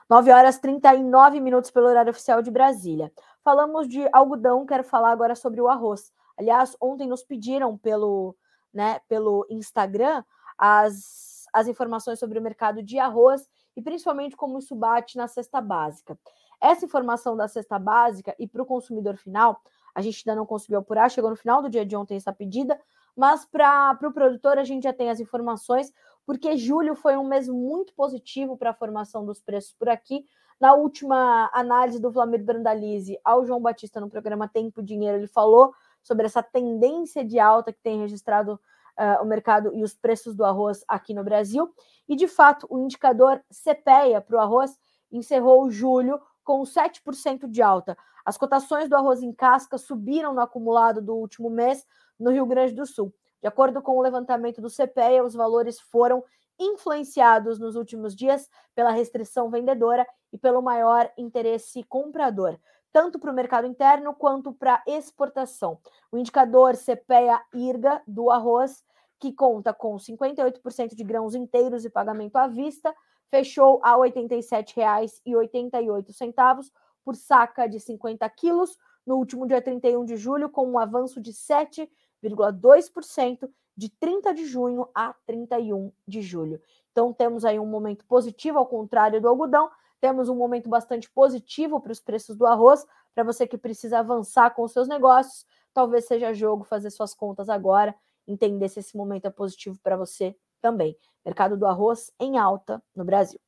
[0.09, 3.13] 9 horas 39 minutos pelo horário oficial de Brasília.
[3.43, 6.13] Falamos de algodão, quero falar agora sobre o arroz.
[6.37, 8.35] Aliás, ontem nos pediram pelo,
[8.73, 10.25] né, pelo Instagram
[10.57, 15.61] as, as informações sobre o mercado de arroz e principalmente como isso bate na cesta
[15.61, 16.19] básica.
[16.61, 19.61] Essa informação da cesta básica e para o consumidor final,
[19.95, 22.79] a gente ainda não conseguiu apurar, chegou no final do dia de ontem essa pedida,
[23.17, 25.93] mas para o pro produtor a gente já tem as informações,
[26.25, 30.25] porque julho foi um mês muito positivo para a formação dos preços por aqui.
[30.61, 35.73] Na última análise do Vlamir Brandalize ao João Batista no programa Tempo Dinheiro, ele falou
[36.03, 38.55] sobre essa tendência de alta que tem registrado
[38.99, 41.73] uh, o mercado e os preços do arroz aqui no Brasil.
[42.09, 44.79] E, de fato, o indicador CPEA para o arroz
[45.11, 47.95] encerrou julho com 7% de alta.
[48.25, 51.87] As cotações do arroz em casca subiram no acumulado do último mês
[52.19, 53.13] no Rio Grande do Sul.
[53.43, 56.25] De acordo com o levantamento do CPEA, os valores foram
[56.59, 62.59] influenciados nos últimos dias pela restrição vendedora e pelo maior interesse comprador,
[62.91, 65.79] tanto para o mercado interno quanto para exportação.
[66.11, 68.83] O indicador CPEA-IRGA do arroz,
[69.21, 72.95] que conta com 58% de grãos inteiros e pagamento à vista,
[73.31, 76.71] fechou a R$ 87,88
[77.05, 81.33] por saca de 50 quilos no último dia 31 de julho, com um avanço de
[81.33, 81.91] 7
[82.23, 86.61] 0,2% de 30 de junho a 31 de julho.
[86.91, 91.81] Então temos aí um momento positivo, ao contrário do algodão, temos um momento bastante positivo
[91.81, 96.07] para os preços do arroz, para você que precisa avançar com os seus negócios, talvez
[96.07, 97.95] seja jogo fazer suas contas agora,
[98.27, 100.97] entender se esse momento é positivo para você também.
[101.25, 103.41] Mercado do arroz em alta no Brasil.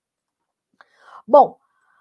[1.26, 1.58] Bom,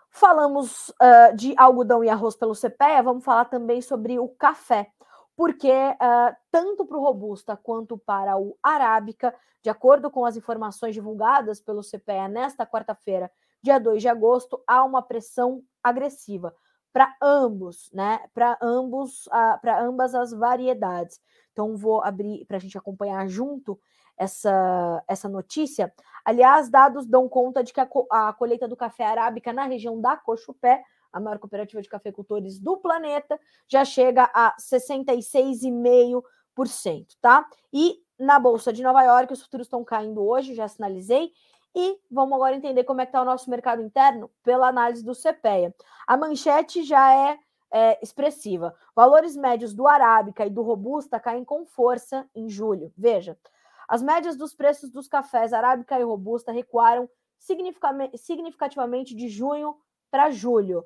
[0.10, 4.92] falamos uh, de algodão e arroz pelo CPEA, vamos falar também sobre o café
[5.40, 10.94] porque uh, tanto para o Robusta quanto para o Arábica, de acordo com as informações
[10.94, 13.32] divulgadas pelo CPE nesta quarta-feira,
[13.64, 16.54] dia 2 de agosto, há uma pressão agressiva
[16.92, 18.20] para ambos, né?
[18.34, 21.22] Para ambos, uh, para ambas as variedades.
[21.54, 23.80] Então vou abrir para a gente acompanhar junto
[24.20, 25.92] essa, essa notícia.
[26.24, 30.16] Aliás, dados dão conta de que a, a colheita do café arábica na região da
[30.16, 37.46] Cochupé a maior cooperativa de cafeicultores do planeta, já chega a 66,5%, tá?
[37.74, 41.32] E na Bolsa de Nova York, os futuros estão caindo hoje, já sinalizei.
[41.76, 45.14] E vamos agora entender como é que está o nosso mercado interno pela análise do
[45.14, 45.74] CPEA.
[46.08, 47.38] A manchete já é,
[47.72, 48.76] é expressiva.
[48.96, 52.92] Valores médios do Arábica e do Robusta caem com força em julho.
[52.98, 53.38] Veja,
[53.90, 59.76] as médias dos preços dos cafés Arábica e Robusta recuaram significativamente de junho
[60.12, 60.86] para julho.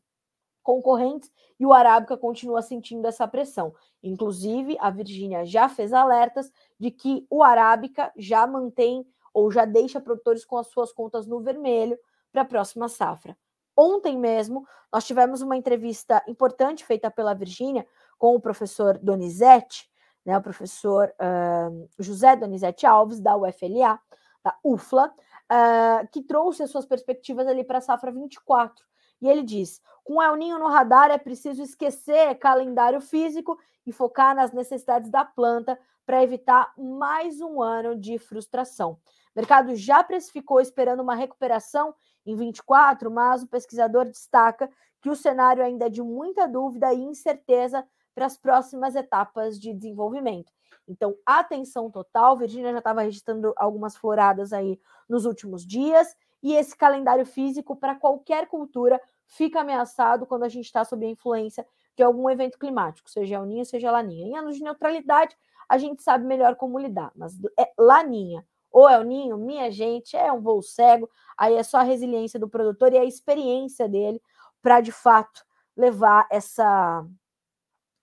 [0.63, 3.75] concorrentes e o Arábica continua sentindo essa pressão.
[4.03, 10.01] Inclusive, a Virgínia já fez alertas de que o Arábica já mantém ou já deixa
[10.01, 11.99] produtores com as suas contas no vermelho
[12.33, 13.37] para a próxima safra.
[13.77, 17.87] Ontem mesmo, nós tivemos uma entrevista importante feita pela Virgínia
[18.19, 19.89] com o professor Donizete,
[20.25, 23.99] né, o professor uh, José Donizete Alves, da UFLA,
[24.45, 25.13] da UFLA,
[25.51, 28.85] uh, que trouxe as suas perspectivas ali para a safra 24.
[29.21, 34.35] E ele diz: com El Ninho no radar é preciso esquecer calendário físico e focar
[34.35, 38.93] nas necessidades da planta para evitar mais um ano de frustração.
[38.93, 38.99] O
[39.37, 41.95] mercado já precificou esperando uma recuperação
[42.27, 47.01] em 24, mas o pesquisador destaca que o cenário ainda é de muita dúvida e
[47.01, 50.53] incerteza para as próximas etapas de desenvolvimento.
[50.87, 52.37] Então, atenção total.
[52.37, 57.95] Virginia já estava registrando algumas floradas aí nos últimos dias e esse calendário físico para
[57.95, 63.11] qualquer cultura fica ameaçado quando a gente está sob a influência de algum evento climático,
[63.11, 64.27] seja El Ninho, seja Laninha.
[64.27, 65.37] Em anos de neutralidade,
[65.69, 70.33] a gente sabe melhor como lidar, mas é Laninha ou El Ninho, minha gente, é
[70.33, 74.23] um voo cego, aí é só a resiliência do produtor e a experiência dele
[74.63, 75.45] para, de fato,
[75.77, 77.05] levar essa,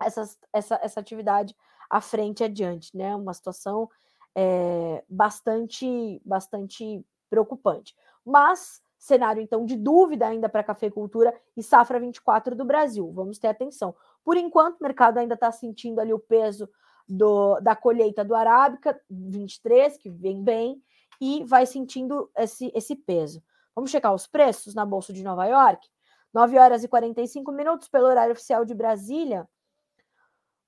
[0.01, 1.55] essa, essa, essa atividade
[1.89, 3.15] à frente adiante, né?
[3.15, 3.89] Uma situação
[4.35, 7.95] é, bastante, bastante preocupante.
[8.25, 13.11] Mas cenário então de dúvida ainda para a cafeicultura e safra 24 do Brasil.
[13.13, 13.95] Vamos ter atenção.
[14.23, 16.69] Por enquanto, o mercado ainda está sentindo ali o peso
[17.07, 20.81] do, da colheita do Arábica 23, que vem bem,
[21.21, 23.41] e vai sentindo esse, esse peso.
[23.73, 25.87] Vamos checar os preços na Bolsa de Nova York?
[26.33, 29.47] 9 horas e 45 minutos pelo horário oficial de Brasília.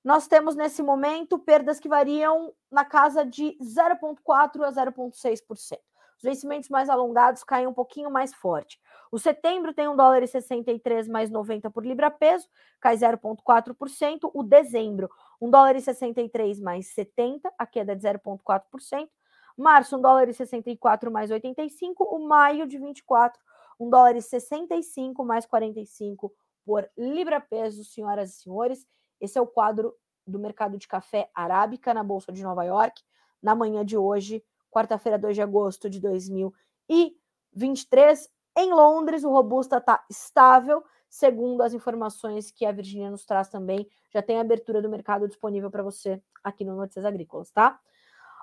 [0.02, 5.78] Nós temos nesse momento perdas que variam na casa de 0,4% a 0,6%.
[6.16, 8.78] Os vencimentos mais alongados caem um pouquinho mais forte.
[9.10, 12.46] O setembro tem 1 dólar e 63 mais 90 por libra peso,
[12.78, 14.30] cai 0,4%.
[14.34, 19.08] O dezembro, 1 dólar e 63 mais 70, a queda de 0,4%.
[19.56, 22.04] Março, 1 dólar e 64 mais 85.
[22.04, 23.40] O maio de 24,
[23.78, 26.32] 1 dólar e 65 mais 45
[26.64, 28.86] por libra peso, senhoras e senhores.
[29.20, 29.94] Esse é o quadro
[30.26, 33.02] do mercado de café arábica na Bolsa de Nova York,
[33.42, 38.30] na manhã de hoje, quarta-feira, 2 de agosto de 2023.
[38.56, 43.88] Em Londres, o Robusta está estável, segundo as informações que a Virginia nos traz também.
[44.10, 47.78] Já tem abertura do mercado disponível para você aqui no Notícias Agrícolas, tá?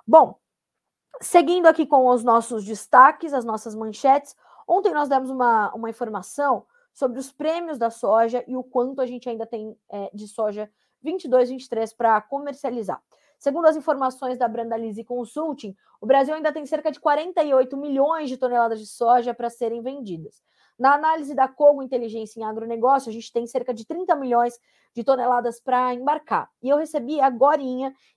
[0.06, 0.38] Bom,
[1.20, 4.34] seguindo aqui com os nossos destaques, as nossas manchetes.
[4.66, 9.06] Ontem nós demos uma, uma informação sobre os prêmios da soja e o quanto a
[9.06, 10.70] gente ainda tem é, de soja
[11.02, 13.02] 22, 23 para comercializar.
[13.38, 18.36] Segundo as informações da Brandalize Consulting, o Brasil ainda tem cerca de 48 milhões de
[18.36, 20.42] toneladas de soja para serem vendidas.
[20.76, 24.58] Na análise da Cogo Inteligência em Agronegócio, a gente tem cerca de 30 milhões
[24.94, 26.48] de toneladas para embarcar.
[26.62, 27.60] E eu recebi agora,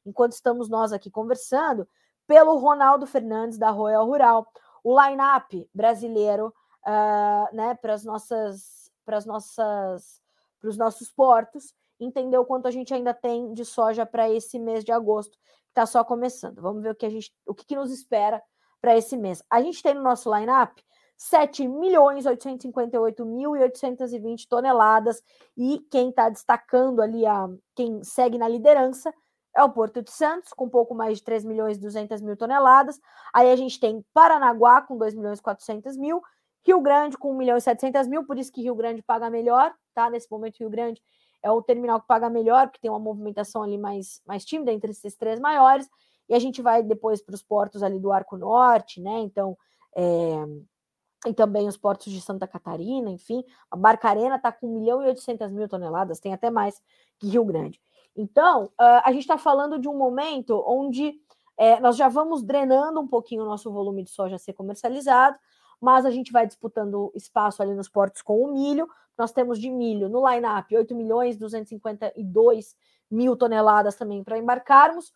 [0.05, 1.88] enquanto estamos nós aqui conversando,
[2.28, 4.47] pelo Ronaldo Fernandes, da Royal Rural,
[4.84, 6.53] o line-up brasileiro
[6.88, 10.22] uh, né, para as nossas, para as nossas,
[10.60, 14.60] para os nossos portos, entender o quanto a gente ainda tem de soja para esse
[14.60, 16.62] mês de agosto, que está só começando.
[16.62, 18.42] Vamos ver o que a gente, o que, que nos espera
[18.80, 19.44] para esse mês.
[19.50, 20.84] A gente tem no nosso line-up
[21.18, 25.22] 7 milhões 858 mil e 820 toneladas
[25.56, 29.14] e quem está destacando ali a quem segue na liderança
[29.56, 33.00] é o Porto de Santos, com pouco mais de 3 milhões e 200 mil toneladas.
[33.34, 36.22] Aí a gente tem Paranaguá, com 2 milhões e 400 mil.
[36.64, 39.74] Rio Grande, com 1 milhão e 700 mil, por isso que Rio Grande paga melhor,
[39.93, 40.09] tá?
[40.09, 41.01] Nesse momento, Rio Grande
[41.43, 44.91] é o terminal que paga melhor, porque tem uma movimentação ali mais, mais tímida entre
[44.91, 45.89] esses três maiores.
[46.30, 49.20] E a gente vai depois para os portos ali do Arco Norte, né?
[49.20, 49.57] Então,
[49.95, 50.36] é...
[51.28, 53.43] e também os portos de Santa Catarina, enfim.
[53.70, 56.82] A Barcarena está com 1 milhão e 800 mil toneladas, tem até mais
[57.20, 57.82] que Rio Grande.
[58.16, 61.20] Então, uh, a gente está falando de um momento onde
[61.57, 65.38] é, nós já vamos drenando um pouquinho o nosso volume de soja a ser comercializado,
[65.82, 68.88] mas a gente vai disputando espaço ali nos portos com o milho.
[69.18, 72.76] Nós temos de milho no line-up 8 milhões 252
[73.10, 75.12] mil toneladas também para embarcarmos.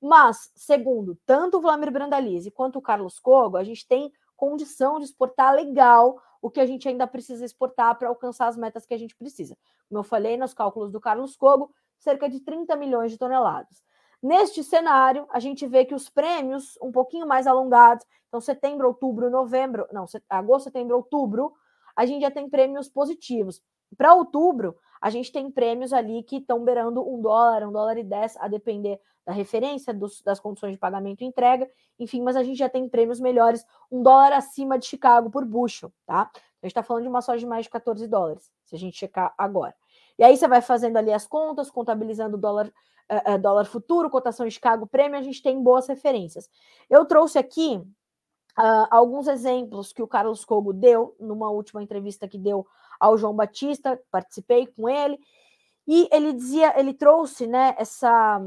[0.00, 5.04] Mas, segundo tanto o Vladimir Brandalize quanto o Carlos Cogo, a gente tem condição de
[5.04, 8.98] exportar legal o que a gente ainda precisa exportar para alcançar as metas que a
[8.98, 9.56] gente precisa.
[9.88, 13.82] Como eu falei nos cálculos do Carlos Cogo, cerca de 30 milhões de toneladas.
[14.22, 19.30] Neste cenário, a gente vê que os prêmios um pouquinho mais alongados, então setembro, outubro,
[19.30, 21.52] novembro, não, agosto, setembro, outubro,
[21.94, 23.62] a gente já tem prêmios positivos.
[23.96, 28.02] Para outubro, a gente tem prêmios ali que estão beirando um dólar, um dólar e
[28.02, 32.42] dez, a depender da referência, dos, das condições de pagamento e entrega, enfim, mas a
[32.42, 36.30] gente já tem prêmios melhores, um dólar acima de Chicago por bushel, tá?
[36.32, 38.96] A gente está falando de uma soja de mais de 14 dólares, se a gente
[38.96, 39.74] checar agora.
[40.18, 42.72] E aí você vai fazendo ali as contas, contabilizando dólar,
[43.10, 46.48] uh, dólar futuro, cotação Chicago, prêmio, a gente tem boas referências.
[46.88, 52.38] Eu trouxe aqui uh, alguns exemplos que o Carlos Cogo deu numa última entrevista que
[52.38, 52.66] deu
[52.98, 55.18] ao João Batista, participei com ele,
[55.86, 58.40] e ele dizia, ele trouxe né, essa,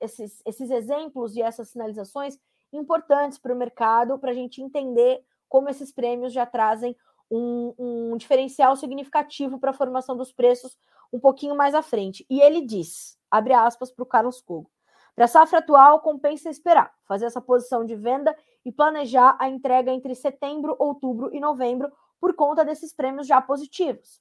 [0.00, 2.38] esses, esses exemplos e essas sinalizações
[2.72, 6.96] importantes para o mercado, para a gente entender como esses prêmios já trazem
[7.30, 10.76] um, um diferencial significativo para a formação dos preços
[11.12, 12.24] um pouquinho mais à frente.
[12.30, 14.70] E ele diz, abre aspas para o Carlos Cogo,
[15.14, 19.90] para a safra atual, compensa esperar, fazer essa posição de venda e planejar a entrega
[19.90, 24.20] entre setembro, outubro e novembro por conta desses prêmios já positivos.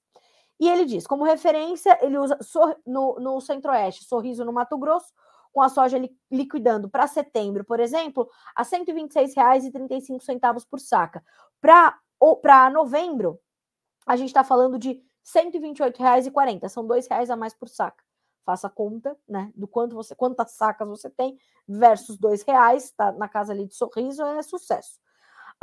[0.60, 2.38] E ele diz, como referência, ele usa
[2.86, 5.14] no, no Centro-Oeste, Sorriso no Mato Grosso,
[5.52, 5.98] com a soja
[6.30, 11.24] liquidando para setembro, por exemplo, a R$ 126,35 por saca.
[11.60, 12.00] Para
[12.70, 13.40] novembro,
[14.06, 18.04] a gente está falando de R$ 128,40, são R$ reais a mais por saca.
[18.46, 21.38] Faça a conta, né, do quanto você, quantas sacas você tem
[21.68, 25.00] versus R$ reais, tá na casa ali de sorriso, é sucesso.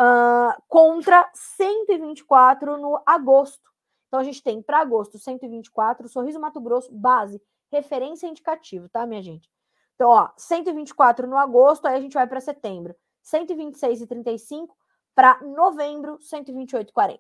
[0.00, 3.68] Uh, contra 124 no agosto.
[4.06, 9.22] Então a gente tem para agosto 124, Sorriso Mato Grosso, base, referência indicativo, tá, minha
[9.22, 9.50] gente?
[9.94, 14.68] Então, ó, 124 no agosto, aí a gente vai para setembro, 126,35
[15.14, 17.18] para novembro, 128,40.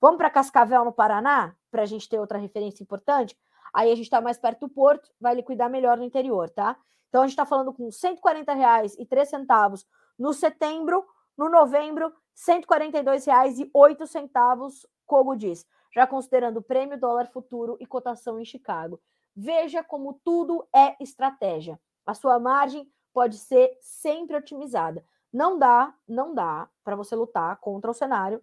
[0.00, 3.36] Vamos para Cascavel, no Paraná, para a gente ter outra referência importante.
[3.72, 6.76] Aí a gente está mais perto do porto, vai liquidar melhor no interior, tá?
[7.08, 9.84] Então a gente está falando com R$ 140,03
[10.18, 11.06] no setembro,
[11.36, 18.44] no novembro, R$ 142,08, Cogo diz, já considerando o prêmio dólar futuro e cotação em
[18.44, 19.00] Chicago.
[19.34, 21.80] Veja como tudo é estratégia.
[22.04, 25.02] A sua margem pode ser sempre otimizada.
[25.32, 28.42] Não dá, não dá para você lutar contra o cenário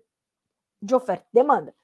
[0.81, 1.75] de oferta e demanda.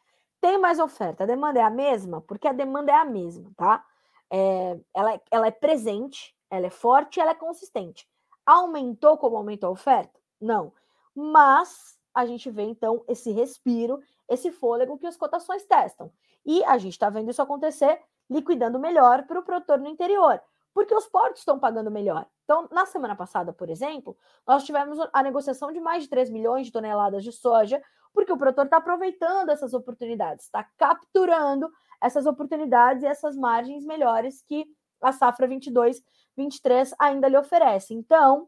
[0.41, 3.85] Tem mais oferta, a demanda é a mesma, porque a demanda é a mesma, tá?
[4.29, 8.07] É, ela, é, ela é presente, ela é forte, ela é consistente.
[8.45, 10.19] Aumentou como aumentou a oferta?
[10.39, 10.73] Não.
[11.15, 16.11] Mas a gente vê então esse respiro, esse fôlego que as cotações testam.
[16.43, 20.41] E a gente está vendo isso acontecer liquidando melhor para o produtor no interior
[20.73, 22.25] porque os portos estão pagando melhor.
[22.43, 24.17] Então, na semana passada, por exemplo,
[24.47, 27.81] nós tivemos a negociação de mais de 3 milhões de toneladas de soja,
[28.13, 31.69] porque o produtor está aproveitando essas oportunidades, está capturando
[32.01, 34.65] essas oportunidades e essas margens melhores que
[35.01, 36.01] a safra 22,
[36.35, 37.93] 23 ainda lhe oferece.
[37.93, 38.47] Então,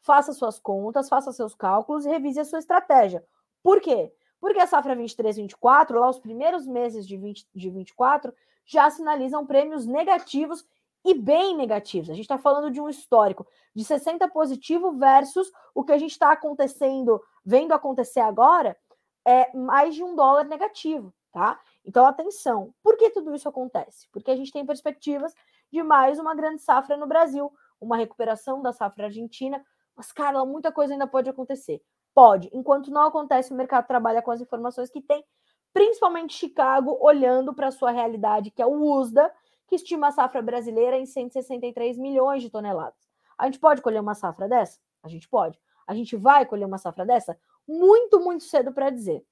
[0.00, 3.24] faça suas contas, faça seus cálculos e revise a sua estratégia.
[3.62, 4.12] Por quê?
[4.40, 9.86] Porque a safra 23-24, lá os primeiros meses de, 20, de 24, já sinalizam prêmios
[9.86, 10.66] negativos
[11.04, 12.10] e bem negativos.
[12.10, 16.12] A gente está falando de um histórico de 60 positivo versus o que a gente
[16.12, 18.76] está acontecendo, vendo acontecer agora,
[19.24, 21.58] é mais de um dólar negativo, tá?
[21.84, 22.74] Então, atenção.
[22.82, 24.08] Por que tudo isso acontece?
[24.12, 25.34] Porque a gente tem perspectivas
[25.72, 29.64] de mais uma grande safra no Brasil, uma recuperação da safra argentina.
[29.96, 31.82] Mas, Carla, muita coisa ainda pode acontecer.
[32.14, 32.50] Pode.
[32.52, 35.24] Enquanto não acontece, o mercado trabalha com as informações que tem,
[35.72, 39.32] principalmente Chicago, olhando para a sua realidade, que é o USDA,
[39.72, 43.08] que estima a safra brasileira em 163 milhões de toneladas.
[43.38, 44.78] A gente pode colher uma safra dessa?
[45.02, 45.58] A gente pode.
[45.86, 47.38] A gente vai colher uma safra dessa?
[47.66, 49.24] Muito, muito cedo para dizer.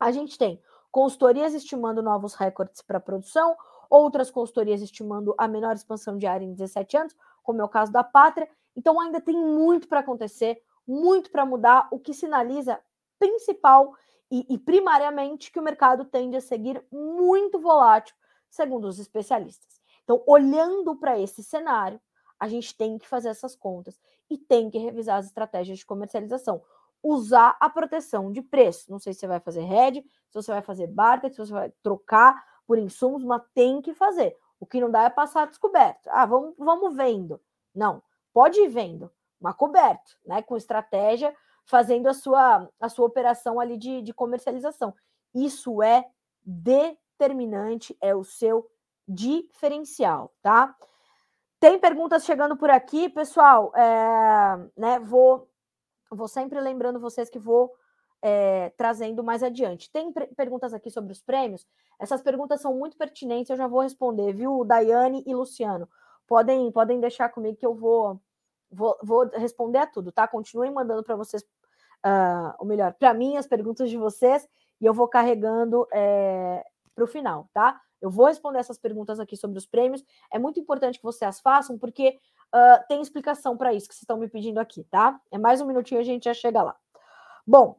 [0.00, 0.60] A gente tem
[0.90, 3.56] consultorias estimando novos recordes para produção,
[3.88, 7.92] outras consultorias estimando a menor expansão de área em 17 anos, como é o caso
[7.92, 8.48] da Pátria.
[8.74, 12.80] Então ainda tem muito para acontecer, muito para mudar, o que sinaliza
[13.20, 13.94] principal
[14.32, 18.16] e, e primariamente que o mercado tende a seguir muito volátil,
[18.56, 19.80] segundo os especialistas.
[20.02, 22.00] Então, olhando para esse cenário,
[22.38, 26.62] a gente tem que fazer essas contas e tem que revisar as estratégias de comercialização.
[27.02, 28.90] Usar a proteção de preço.
[28.90, 31.72] Não sei se você vai fazer hedge, se você vai fazer barter, se você vai
[31.82, 34.36] trocar por insumos, mas tem que fazer.
[34.58, 36.08] O que não dá é passar descoberto.
[36.08, 37.40] Ah, vamos, vamos vendo.
[37.74, 38.02] Não,
[38.32, 40.42] pode ir vendo, mas coberto, né?
[40.42, 41.34] Com estratégia,
[41.64, 44.94] fazendo a sua, a sua operação ali de, de comercialização.
[45.34, 46.08] Isso é
[47.18, 48.70] determinante, é o seu
[49.08, 50.76] diferencial, tá?
[51.58, 53.72] Tem perguntas chegando por aqui, pessoal.
[53.74, 55.48] É, né, vou,
[56.10, 57.74] vou sempre lembrando vocês que vou
[58.20, 59.90] é, trazendo mais adiante.
[59.90, 61.66] Tem perguntas aqui sobre os prêmios.
[61.98, 65.88] Essas perguntas são muito pertinentes, eu já vou responder, viu, Daiane e Luciano.
[66.26, 68.20] Podem, podem deixar comigo que eu vou,
[68.70, 70.28] vou, vou responder a tudo, tá?
[70.28, 71.42] Continuem mandando para vocês,
[72.04, 74.46] uh, ou melhor, para mim, as perguntas de vocês,
[74.78, 76.62] e eu vou carregando é,
[76.96, 77.78] para o final, tá?
[78.00, 80.02] Eu vou responder essas perguntas aqui sobre os prêmios.
[80.32, 82.18] É muito importante que vocês as façam, porque
[82.54, 85.20] uh, tem explicação para isso que vocês estão me pedindo aqui, tá?
[85.30, 86.74] É mais um minutinho a gente já chega lá.
[87.46, 87.78] Bom,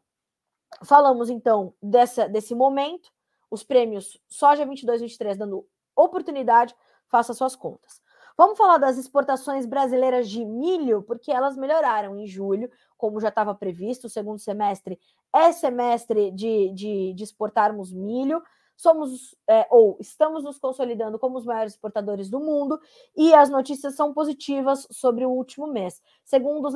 [0.83, 3.09] falamos então dessa, desse momento,
[3.49, 6.75] os prêmios soja 22, 23 dando oportunidade,
[7.09, 8.01] faça suas contas.
[8.37, 13.55] Vamos falar das exportações brasileiras de milho, porque elas melhoraram em julho, como já estava
[13.55, 14.05] previsto.
[14.05, 14.99] O segundo semestre
[15.33, 18.43] é semestre de, de, de exportarmos milho
[18.77, 22.79] somos é, ou estamos nos consolidando como os maiores exportadores do mundo
[23.15, 26.01] e as notícias são positivas sobre o último mês.
[26.23, 26.75] Segundo os,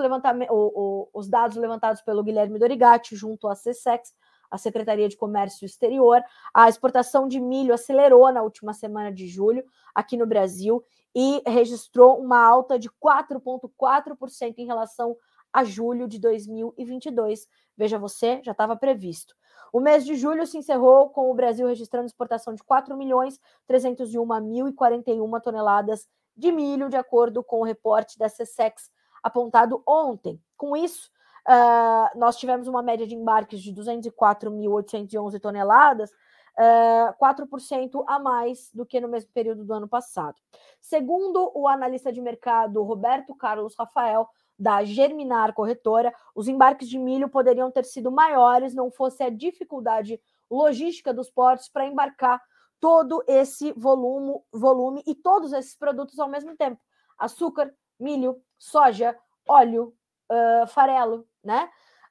[1.14, 4.14] os dados levantados pelo Guilherme Dorigatti, junto à CSEX,
[4.50, 6.22] a Secretaria de Comércio Exterior,
[6.54, 9.64] a exportação de milho acelerou na última semana de julho
[9.96, 10.84] aqui no Brasil
[11.16, 15.16] e registrou uma alta de 4,4% em relação
[15.54, 17.48] a julho de 2022.
[17.78, 19.36] Veja você, já estava previsto.
[19.72, 25.42] O mês de julho se encerrou com o Brasil registrando exportação de 4 milhões 301.041
[25.42, 28.92] toneladas de milho, de acordo com o reporte da CSEX
[29.24, 30.42] apontado ontem.
[30.58, 31.10] Com isso,
[31.48, 38.86] uh, nós tivemos uma média de embarques de 204.811 toneladas, uh, 4% a mais do
[38.86, 40.36] que no mesmo período do ano passado.
[40.80, 44.28] Segundo o analista de mercado Roberto Carlos Rafael,
[44.62, 50.22] da Germinar Corretora, os embarques de milho poderiam ter sido maiores não fosse a dificuldade
[50.50, 52.40] logística dos portos para embarcar
[52.80, 56.80] todo esse volume, volume e todos esses produtos ao mesmo tempo:
[57.18, 59.96] açúcar, milho, soja, óleo,
[60.32, 61.68] uh, farelo, né?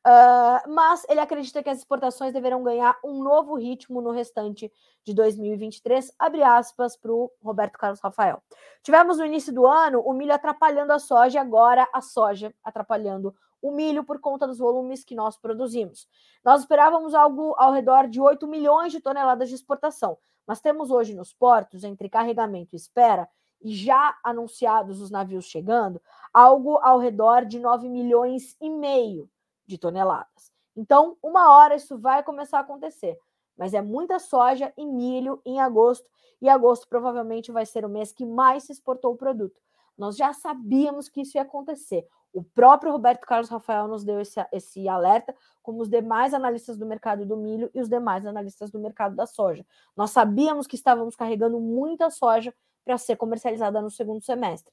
[0.06, 4.72] Uh, mas ele acredita que as exportações deverão ganhar um novo ritmo no restante
[5.04, 6.14] de 2023.
[6.18, 8.42] Abre aspas para o Roberto Carlos Rafael.
[8.82, 13.70] Tivemos no início do ano o milho atrapalhando a soja, agora a soja atrapalhando o
[13.70, 16.08] milho por conta dos volumes que nós produzimos.
[16.42, 21.14] Nós esperávamos algo ao redor de 8 milhões de toneladas de exportação, mas temos hoje
[21.14, 23.28] nos portos, entre carregamento e espera,
[23.60, 26.00] e já anunciados os navios chegando,
[26.32, 29.28] algo ao redor de 9 milhões e meio
[29.70, 30.52] de toneladas.
[30.76, 33.18] Então, uma hora isso vai começar a acontecer,
[33.56, 36.06] mas é muita soja e milho em agosto,
[36.42, 39.60] e agosto provavelmente vai ser o mês que mais se exportou o produto.
[39.96, 42.06] Nós já sabíamos que isso ia acontecer.
[42.32, 46.86] O próprio Roberto Carlos Rafael nos deu esse, esse alerta, como os demais analistas do
[46.86, 49.66] mercado do milho e os demais analistas do mercado da soja.
[49.96, 52.54] Nós sabíamos que estávamos carregando muita soja
[52.84, 54.72] para ser comercializada no segundo semestre.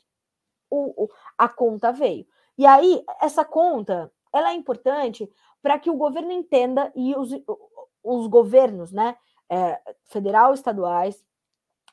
[0.69, 2.25] O, o, a conta veio.
[2.57, 5.29] E aí, essa conta, ela é importante
[5.61, 7.29] para que o governo entenda e os,
[8.03, 9.15] os governos, né,
[9.49, 11.23] é, federal, estaduais,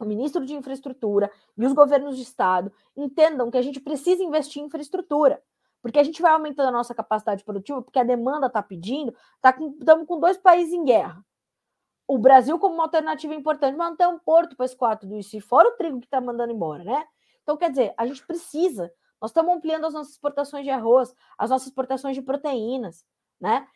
[0.00, 4.62] o ministro de infraestrutura e os governos de estado entendam que a gente precisa investir
[4.62, 5.42] em infraestrutura,
[5.80, 9.56] Porque a gente vai aumentando a nossa capacidade produtiva, porque a demanda está pedindo, tá
[9.78, 11.24] estamos com dois países em guerra.
[12.08, 15.36] O Brasil como uma alternativa importante, mas não tem um porto para escoar tudo isso,
[15.36, 17.06] e fora o trigo que está mandando embora, né?
[17.42, 18.92] Então, quer dizer, a gente precisa,
[19.24, 23.06] nós estamos ampliando as nossas exportações de arroz, as nossas exportações de proteínas,
[23.40, 23.66] né?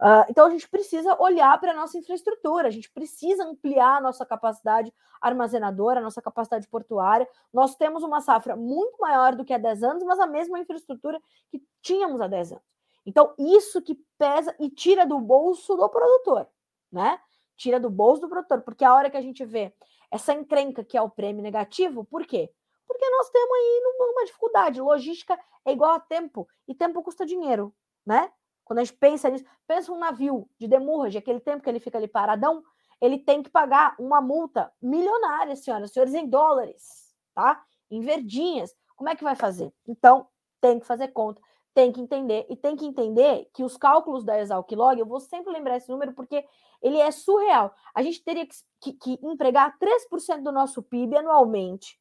[0.00, 4.00] Uh, então a gente precisa olhar para a nossa infraestrutura, a gente precisa ampliar a
[4.00, 7.28] nossa capacidade armazenadora, a nossa capacidade portuária.
[7.52, 11.20] Nós temos uma safra muito maior do que há 10 anos, mas a mesma infraestrutura
[11.50, 12.64] que tínhamos há 10 anos.
[13.04, 16.46] Então, isso que pesa e tira do bolso do produtor,
[16.92, 17.18] né?
[17.56, 19.74] Tira do bolso do produtor, porque a hora que a gente vê
[20.12, 22.52] essa encrenca que é o prêmio negativo, por quê?
[22.86, 24.80] Porque nós temos aí uma dificuldade.
[24.80, 27.74] Logística é igual a tempo, e tempo custa dinheiro,
[28.04, 28.32] né?
[28.64, 31.98] Quando a gente pensa nisso, pensa um navio de demurrage, aquele tempo que ele fica
[31.98, 32.62] ali paradão,
[33.00, 37.62] ele tem que pagar uma multa milionária, senhoras e senhores, em dólares, tá?
[37.90, 38.74] Em verdinhas.
[38.96, 39.72] Como é que vai fazer?
[39.86, 40.28] Então,
[40.60, 41.40] tem que fazer conta,
[41.74, 45.52] tem que entender, e tem que entender que os cálculos da Exalc-Log, eu vou sempre
[45.52, 46.46] lembrar esse número porque
[46.80, 47.74] ele é surreal.
[47.94, 52.00] A gente teria que, que, que empregar 3% do nosso PIB anualmente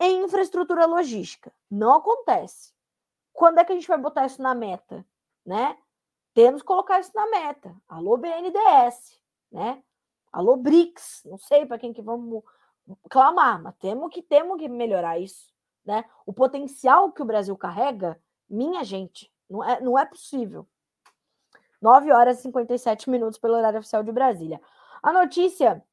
[0.00, 1.52] em infraestrutura logística.
[1.70, 2.72] Não acontece.
[3.32, 5.06] Quando é que a gente vai botar isso na meta?
[5.44, 5.76] né?
[6.34, 7.74] Temos que colocar isso na meta.
[7.88, 9.20] Alô BNDES,
[9.50, 9.82] né?
[10.32, 12.42] Alô BRICS, não sei para quem que vamos
[13.10, 15.52] clamar, mas temos que temos que melhorar isso,
[15.84, 16.04] né?
[16.24, 18.18] O potencial que o Brasil carrega,
[18.48, 20.66] minha gente, não é, não é possível.
[21.82, 24.60] 9 horas e 57 minutos pelo horário oficial de Brasília.
[25.02, 25.84] A notícia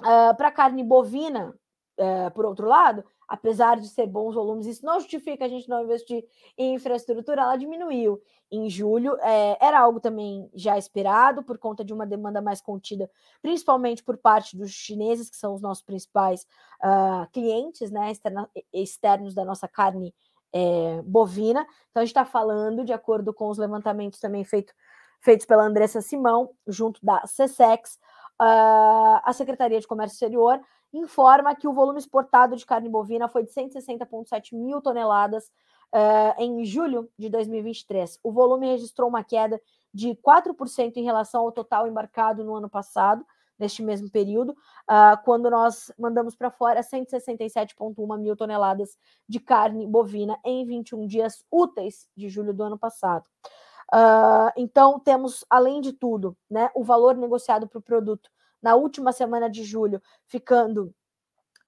[0.00, 1.52] uh, ah, para carne bovina,
[1.98, 5.82] uh, por outro lado, apesar de ser bons volumes, isso não justifica a gente não
[5.82, 6.24] investir
[6.56, 8.20] em infraestrutura, ela diminuiu
[8.50, 9.16] em julho.
[9.20, 13.10] É, era algo também já esperado por conta de uma demanda mais contida,
[13.42, 16.46] principalmente por parte dos chineses, que são os nossos principais
[16.82, 20.14] uh, clientes né, externa, externos da nossa carne
[20.52, 21.66] é, bovina.
[21.90, 24.72] Então, a gente está falando, de acordo com os levantamentos também feito,
[25.20, 27.98] feitos pela Andressa Simão, junto da CSEX,
[28.40, 30.60] uh, a Secretaria de Comércio Exterior
[30.92, 35.50] informa que o volume exportado de carne bovina foi de 160,7 mil toneladas
[35.92, 38.18] uh, em julho de 2023.
[38.22, 39.60] O volume registrou uma queda
[39.92, 43.24] de 4% em relação ao total embarcado no ano passado,
[43.58, 50.38] neste mesmo período, uh, quando nós mandamos para fora 167,1 mil toneladas de carne bovina
[50.44, 53.28] em 21 dias úteis de julho do ano passado.
[53.92, 58.30] Uh, então, temos, além de tudo, né, o valor negociado para o produto
[58.62, 60.94] na última semana de julho, ficando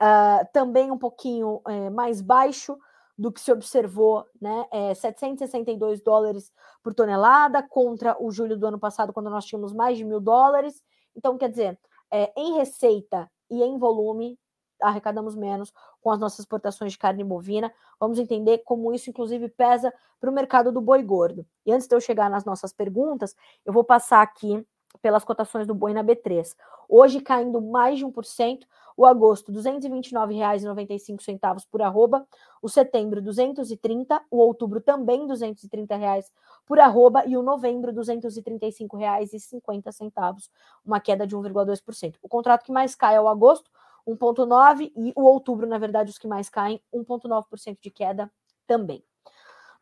[0.00, 2.78] uh, também um pouquinho uh, mais baixo
[3.18, 4.66] do que se observou, né?
[4.70, 6.52] É, 762 dólares
[6.82, 10.82] por tonelada contra o julho do ano passado, quando nós tínhamos mais de mil dólares.
[11.16, 11.78] Então, quer dizer,
[12.10, 14.38] é, em receita e em volume,
[14.82, 15.72] arrecadamos menos
[16.06, 17.72] com as nossas exportações de carne bovina.
[17.98, 21.44] Vamos entender como isso, inclusive, pesa para o mercado do boi gordo.
[21.66, 23.34] E antes de eu chegar nas nossas perguntas,
[23.64, 24.64] eu vou passar aqui
[25.02, 26.54] pelas cotações do boi na B3.
[26.88, 28.60] Hoje caindo mais de 1%,
[28.96, 32.24] o agosto R$ 229,95 por arroba,
[32.62, 36.30] o setembro R$ 230, o outubro também 230 reais
[36.64, 40.48] por arroba e o novembro R$ 235,50,
[40.84, 42.14] uma queda de 1,2%.
[42.22, 43.68] O contrato que mais cai é o agosto,
[44.06, 48.30] 1,9% e o outubro, na verdade, os que mais caem, 1,9% de queda
[48.66, 49.04] também.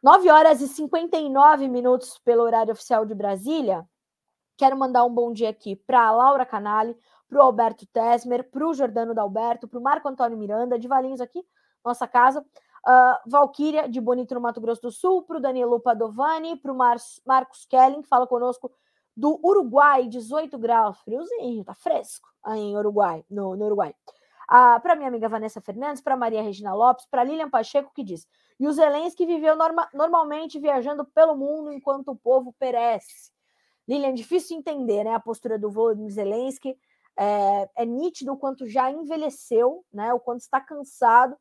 [0.02, 3.88] 9 horas e 59 minutos pelo horário oficial de Brasília.
[4.56, 6.96] Quero mandar um bom dia aqui para a Laura Canali,
[7.28, 11.20] para o Alberto Tesmer, para o Jordano Dalberto, para o Marco Antônio Miranda, de Valinhos
[11.20, 11.44] aqui,
[11.84, 12.44] nossa casa.
[12.86, 16.76] Uh, Valquíria, de Bonito, no Mato Grosso do Sul, para o Danilo Padovani, para o
[16.76, 18.70] Mar Marcos Kelling, que fala conosco
[19.16, 23.94] do Uruguai, 18 graus, friozinho, tá fresco em Uruguai, no, no Uruguai.
[24.48, 28.26] Ah, para minha amiga Vanessa Fernandes, para Maria Regina Lopes, para Lilian Pacheco, que diz:
[28.58, 33.32] E o Zelensky viveu norma normalmente viajando pelo mundo enquanto o povo perece.
[33.88, 36.78] Lilian, difícil entender né, a postura do Volodymyr Zelensky.
[37.16, 41.36] É, é nítido o quanto já envelheceu, né, o quanto está cansado,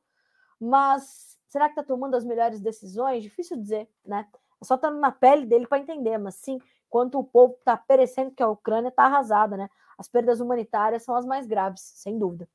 [0.59, 3.23] mas será que está tomando as melhores decisões?
[3.23, 4.27] Difícil dizer, né?
[4.61, 7.75] É só estar tá na pele dele para entender, mas sim, quanto o povo está
[7.75, 9.69] perecendo, que a Ucrânia está arrasada, né?
[10.03, 12.45] As perdas humanitárias são as mais graves, sem dúvida.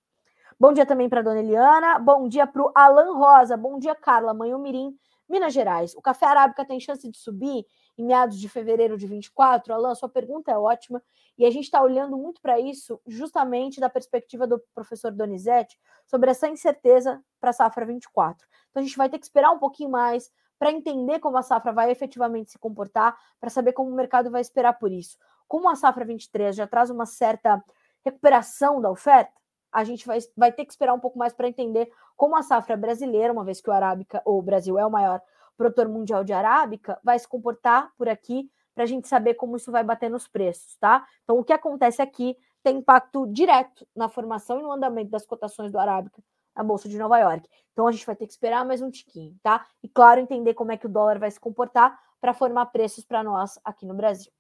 [0.61, 4.34] Bom dia também para dona Eliana, bom dia para o Alan Rosa, bom dia, Carla,
[4.34, 4.94] mãe Mirim,
[5.26, 5.94] Minas Gerais.
[5.94, 7.64] O café arábica tem chance de subir
[7.96, 9.72] em meados de fevereiro de 24?
[9.72, 11.03] Alain, sua pergunta é ótima
[11.38, 16.30] e a gente está olhando muito para isso justamente da perspectiva do professor Donizete sobre
[16.30, 18.46] essa incerteza para a safra 24.
[18.68, 21.72] Então a gente vai ter que esperar um pouquinho mais para entender como a safra
[21.72, 25.16] vai efetivamente se comportar, para saber como o mercado vai esperar por isso.
[25.49, 27.64] Como a safra 23 já traz uma certa
[28.05, 29.32] recuperação da oferta,
[29.72, 32.76] a gente vai, vai ter que esperar um pouco mais para entender como a safra
[32.76, 35.20] brasileira, uma vez que o Arábica ou o Brasil é o maior
[35.57, 39.72] produtor mundial de arábica, vai se comportar por aqui para a gente saber como isso
[39.72, 41.05] vai bater nos preços, tá?
[41.24, 45.72] Então, o que acontece aqui tem impacto direto na formação e no andamento das cotações
[45.72, 46.22] do arábica
[46.55, 47.49] na Bolsa de Nova York.
[47.72, 49.66] Então, a gente vai ter que esperar mais um tiquinho, tá?
[49.82, 53.24] E, claro, entender como é que o dólar vai se comportar para formar preços para
[53.24, 54.38] nós aqui no Brasil.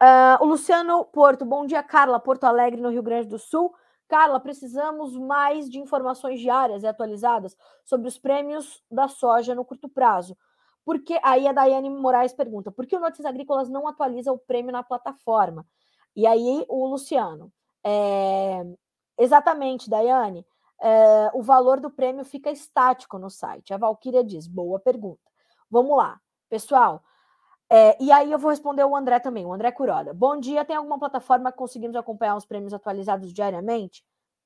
[0.00, 3.74] Uh, o Luciano Porto, bom dia, Carla, Porto Alegre, no Rio Grande do Sul.
[4.06, 9.88] Carla, precisamos mais de informações diárias e atualizadas sobre os prêmios da soja no curto
[9.88, 10.38] prazo.
[10.84, 14.72] Porque aí a Daiane Moraes pergunta: por que o Notícias Agrícolas não atualiza o prêmio
[14.72, 15.66] na plataforma?
[16.14, 17.52] E aí o Luciano.
[17.84, 18.64] É,
[19.18, 20.46] exatamente, Daiane.
[20.80, 23.74] É, o valor do prêmio fica estático no site.
[23.74, 25.20] A Valkyria diz: boa pergunta.
[25.68, 27.02] Vamos lá, pessoal.
[27.70, 30.14] É, e aí eu vou responder o André também, o André Curoda.
[30.14, 34.02] Bom dia, tem alguma plataforma que conseguimos acompanhar os prêmios atualizados diariamente?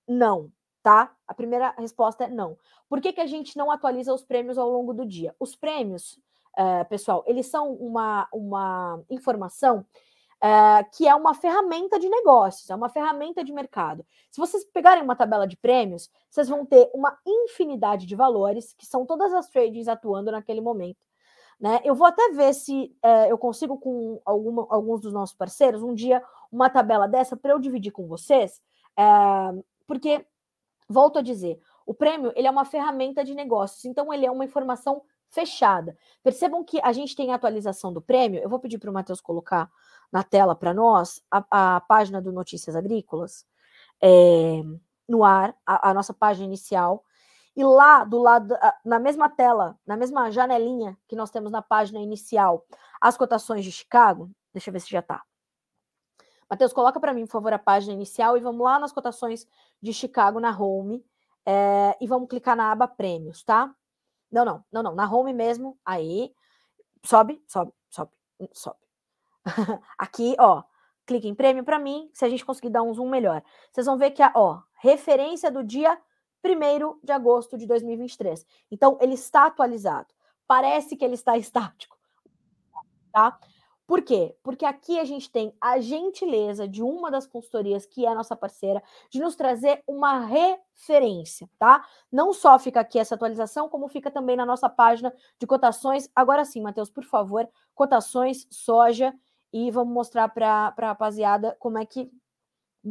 [0.08, 0.50] Não,
[0.82, 1.14] tá?
[1.26, 2.58] A primeira resposta é não.
[2.88, 5.34] Por que, que a gente não atualiza os prêmios ao longo do dia?
[5.38, 6.18] Os prêmios,
[6.58, 9.86] uh, pessoal, eles são uma, uma informação
[10.42, 14.04] uh, que é uma ferramenta de negócios, é uma ferramenta de mercado.
[14.32, 18.84] Se vocês pegarem uma tabela de prêmios, vocês vão ter uma infinidade de valores, que
[18.84, 20.98] são todas as tradings atuando naquele momento.
[21.62, 21.80] Né?
[21.84, 25.94] Eu vou até ver se uh, eu consigo, com alguma, alguns dos nossos parceiros, um
[25.94, 28.60] dia uma tabela dessa para eu dividir com vocês,
[28.98, 30.26] uh, porque,
[30.88, 34.44] volto a dizer, o prêmio ele é uma ferramenta de negócios, então ele é uma
[34.44, 35.96] informação fechada.
[36.20, 38.40] Percebam que a gente tem a atualização do prêmio.
[38.42, 39.70] Eu vou pedir para o Matheus colocar
[40.10, 43.46] na tela para nós a, a, página do Notícias Agrícolas
[44.02, 44.62] é,
[45.08, 47.04] no ar, a, a nossa página inicial.
[47.54, 52.00] E lá do lado, na mesma tela, na mesma janelinha que nós temos na página
[52.00, 52.64] inicial,
[53.00, 54.30] as cotações de Chicago.
[54.52, 55.22] Deixa eu ver se já está.
[56.48, 59.46] Matheus, coloca para mim, por favor, a página inicial e vamos lá nas cotações
[59.80, 61.04] de Chicago na home
[61.46, 63.74] é, e vamos clicar na aba prêmios, tá?
[64.30, 65.78] Não, não, não, não, na home mesmo.
[65.84, 66.34] Aí,
[67.04, 68.12] sobe, sobe, sobe,
[68.52, 68.78] sobe.
[69.98, 70.62] Aqui, ó,
[71.06, 73.42] clique em prêmio para mim, se a gente conseguir dar um zoom melhor.
[73.70, 75.98] Vocês vão ver que a, ó, referência do dia
[76.44, 78.46] 1 de agosto de 2023.
[78.70, 80.12] Então, ele está atualizado.
[80.46, 81.96] Parece que ele está estático.
[83.12, 83.38] Tá?
[83.86, 84.34] Por quê?
[84.42, 88.82] Porque aqui a gente tem a gentileza de uma das consultorias, que é nossa parceira,
[89.10, 91.84] de nos trazer uma referência, tá?
[92.10, 96.08] Não só fica aqui essa atualização, como fica também na nossa página de cotações.
[96.16, 99.12] Agora sim, Matheus, por favor, cotações soja
[99.52, 102.10] e vamos mostrar para a rapaziada como é que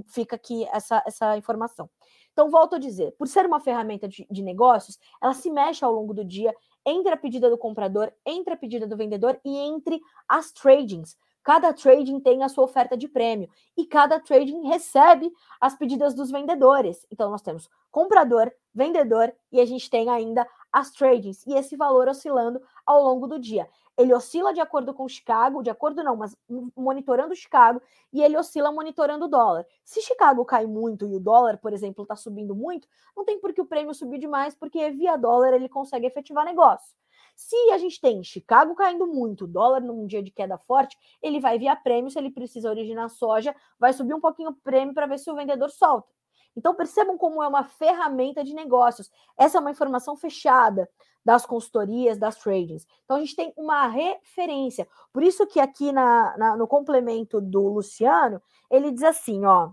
[0.07, 1.89] fica aqui essa, essa informação.
[2.33, 5.91] Então, volto a dizer, por ser uma ferramenta de, de negócios, ela se mexe ao
[5.91, 6.53] longo do dia
[6.85, 11.17] entre a pedida do comprador, entre a pedida do vendedor e entre as tradings.
[11.43, 16.29] Cada trading tem a sua oferta de prêmio e cada trading recebe as pedidas dos
[16.29, 17.05] vendedores.
[17.11, 22.07] Então, nós temos comprador, vendedor e a gente tem ainda as tradings e esse valor
[22.07, 23.67] oscilando ao longo do dia.
[23.97, 26.35] Ele oscila de acordo com Chicago, de acordo não, mas
[26.75, 27.81] monitorando Chicago,
[28.11, 29.65] e ele oscila monitorando o dólar.
[29.83, 33.53] Se Chicago cai muito e o dólar, por exemplo, está subindo muito, não tem por
[33.53, 36.95] que o prêmio subir demais, porque via dólar ele consegue efetivar negócio.
[37.35, 41.57] Se a gente tem Chicago caindo muito, dólar num dia de queda forte, ele vai
[41.57, 45.17] via prêmio, se ele precisa originar soja, vai subir um pouquinho o prêmio para ver
[45.17, 46.07] se o vendedor solta.
[46.55, 49.09] Então percebam como é uma ferramenta de negócios.
[49.37, 50.89] Essa é uma informação fechada
[51.23, 52.85] das consultorias, das tradings.
[53.03, 54.87] Então a gente tem uma referência.
[55.13, 59.71] Por isso que aqui na, na no complemento do Luciano, ele diz assim, ó.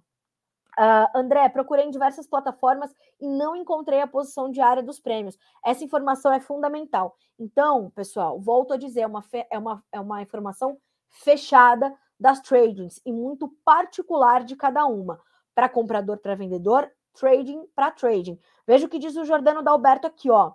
[0.79, 5.37] Uh, André, procurei em diversas plataformas e não encontrei a posição diária dos prêmios.
[5.65, 7.17] Essa informação é fundamental.
[7.37, 13.01] Então, pessoal, volto a dizer, é uma, é uma, é uma informação fechada das tradings
[13.05, 15.21] e muito particular de cada uma
[15.59, 18.39] para comprador, para vendedor, trading para trading.
[18.65, 20.51] Veja o que diz o Jordano Dalberto aqui, ó.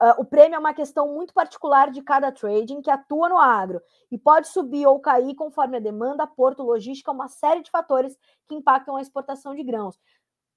[0.00, 3.82] Uh, o prêmio é uma questão muito particular de cada trading que atua no agro
[4.10, 8.16] e pode subir ou cair conforme a demanda, porto, logística, uma série de fatores
[8.48, 10.00] que impactam a exportação de grãos.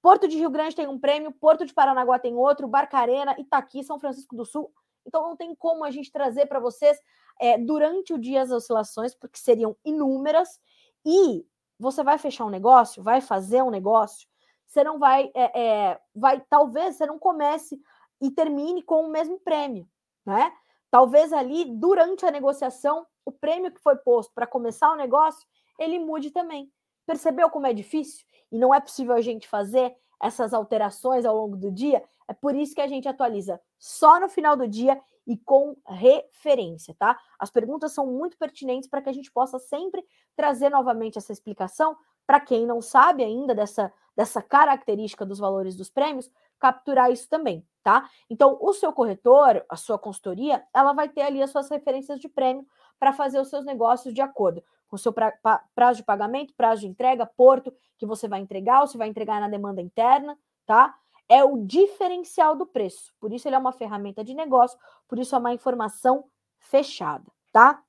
[0.00, 4.00] Porto de Rio Grande tem um prêmio, Porto de Paranaguá tem outro, Barcarena, Itaqui, São
[4.00, 4.72] Francisco do Sul.
[5.06, 6.98] Então não tem como a gente trazer para vocês
[7.38, 10.58] é, durante o dia as oscilações, porque seriam inúmeras,
[11.04, 11.44] e
[11.80, 14.28] você vai fechar um negócio, vai fazer um negócio,
[14.66, 17.80] você não vai, é, é, vai, talvez você não comece
[18.20, 19.88] e termine com o mesmo prêmio,
[20.24, 20.52] né?
[20.90, 25.46] Talvez ali durante a negociação o prêmio que foi posto para começar o negócio
[25.78, 26.70] ele mude também.
[27.06, 31.56] Percebeu como é difícil e não é possível a gente fazer essas alterações ao longo
[31.56, 32.04] do dia?
[32.30, 36.94] É por isso que a gente atualiza só no final do dia e com referência,
[36.96, 37.18] tá?
[37.36, 40.00] As perguntas são muito pertinentes para que a gente possa sempre
[40.36, 45.90] trazer novamente essa explicação para quem não sabe ainda dessa, dessa característica dos valores dos
[45.90, 47.66] prêmios, capturar isso também.
[47.82, 48.08] tá?
[48.30, 52.28] Então, o seu corretor, a sua consultoria, ela vai ter ali as suas referências de
[52.28, 52.64] prêmio
[52.96, 56.54] para fazer os seus negócios de acordo com o seu pra, pra, prazo de pagamento,
[56.54, 60.38] prazo de entrega, porto que você vai entregar, ou se vai entregar na demanda interna,
[60.64, 60.94] tá?
[61.30, 63.14] É o diferencial do preço.
[63.20, 64.76] Por isso ele é uma ferramenta de negócio,
[65.06, 66.24] por isso é uma informação
[66.58, 67.80] fechada, tá?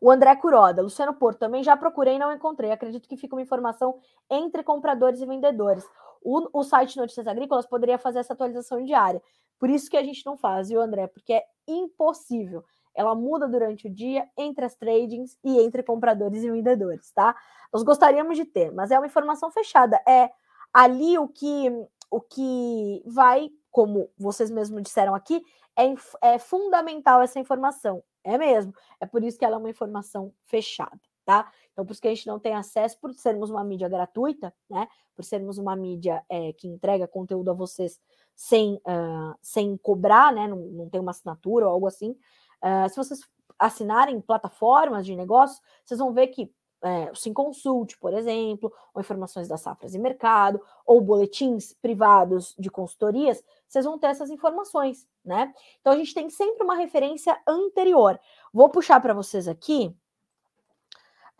[0.00, 2.70] O André Curoda, Luciano Porto, também já procurei e não encontrei.
[2.70, 3.98] Acredito que fica uma informação
[4.30, 5.86] entre compradores e vendedores.
[6.22, 9.22] O, o site Notícias Agrícolas poderia fazer essa atualização diária.
[9.58, 11.06] Por isso que a gente não faz, viu, André?
[11.06, 12.64] Porque é impossível.
[12.94, 17.36] Ela muda durante o dia entre as tradings e entre compradores e vendedores, tá?
[17.70, 20.00] Nós gostaríamos de ter, mas é uma informação fechada.
[20.08, 20.30] É
[20.72, 21.70] ali o que
[22.10, 25.42] o que vai, como vocês mesmos disseram aqui,
[25.76, 28.02] é, é fundamental essa informação.
[28.24, 28.72] É mesmo.
[29.00, 31.50] É por isso que ela é uma informação fechada, tá?
[31.72, 34.88] Então, por isso que a gente não tem acesso, por sermos uma mídia gratuita, né?
[35.14, 38.00] Por sermos uma mídia é, que entrega conteúdo a vocês
[38.34, 40.48] sem, uh, sem cobrar, né?
[40.48, 42.16] Não, não tem uma assinatura ou algo assim.
[42.62, 43.20] Uh, se vocês
[43.58, 46.52] assinarem plataformas de negócios, vocês vão ver que
[46.86, 52.54] é, o Sim Consult, por exemplo, ou informações das safras e mercado, ou boletins privados
[52.56, 55.52] de consultorias, vocês vão ter essas informações, né?
[55.80, 58.20] Então a gente tem sempre uma referência anterior.
[58.52, 59.92] Vou puxar para vocês aqui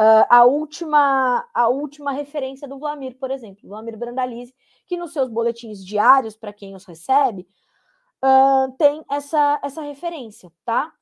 [0.01, 4.53] uh, a última a última referência do Vlamir, por exemplo, Vlamir Brandalize,
[4.85, 7.47] que nos seus boletins diários, para quem os recebe,
[8.23, 10.93] uh, tem essa, essa referência, tá?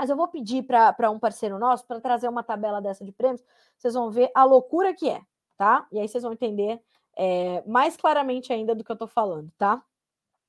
[0.00, 3.44] Mas eu vou pedir para um parceiro nosso para trazer uma tabela dessa de prêmios.
[3.76, 5.20] Vocês vão ver a loucura que é,
[5.58, 5.86] tá?
[5.92, 6.80] E aí vocês vão entender
[7.18, 9.84] é, mais claramente ainda do que eu estou falando, tá?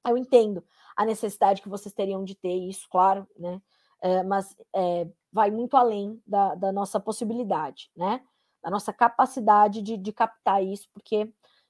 [0.08, 0.64] Eu entendo
[0.96, 3.62] a necessidade que vocês teriam de ter isso, claro, né?
[4.02, 8.22] É, mas é, vai muito além da, da, nossa possibilidade, né?
[8.64, 11.28] Da nossa capacidade de, de captar isso, porque é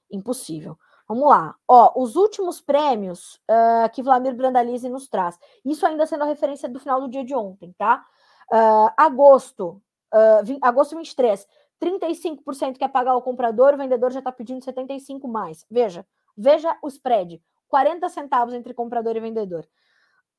[0.08, 0.78] impossível.
[1.12, 1.54] Vamos lá.
[1.68, 5.38] Ó, os últimos prêmios uh, que Vladimir Brandalize nos traz.
[5.62, 8.02] Isso ainda sendo a referência do final do dia de ontem, tá?
[8.50, 11.46] Uh, agosto, uh, 20, agosto 23,
[11.78, 15.66] 35% quer pagar o comprador, o vendedor já está pedindo 75 mais.
[15.70, 17.42] Veja, veja o spread.
[17.68, 19.68] 40 centavos entre comprador e vendedor.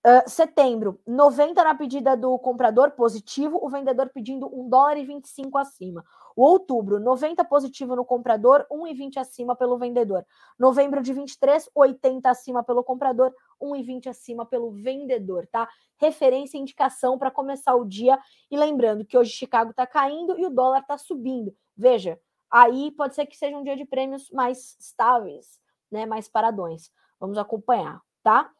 [0.05, 5.57] Uh, setembro, 90 na pedida do comprador positivo, o vendedor pedindo 1 dólar e 25
[5.57, 6.03] acima.
[6.35, 10.25] O outubro, 90 positivo no comprador, 1,20 acima pelo vendedor.
[10.59, 15.69] Novembro de 23, 80 acima pelo comprador, 1,20 acima pelo vendedor, tá?
[15.95, 18.19] Referência e indicação para começar o dia.
[18.51, 21.55] E lembrando que hoje Chicago está caindo e o dólar está subindo.
[21.77, 22.19] Veja,
[22.51, 26.05] aí pode ser que seja um dia de prêmios mais estáveis, né?
[26.05, 26.91] Mais paradões.
[27.21, 28.51] Vamos acompanhar, tá?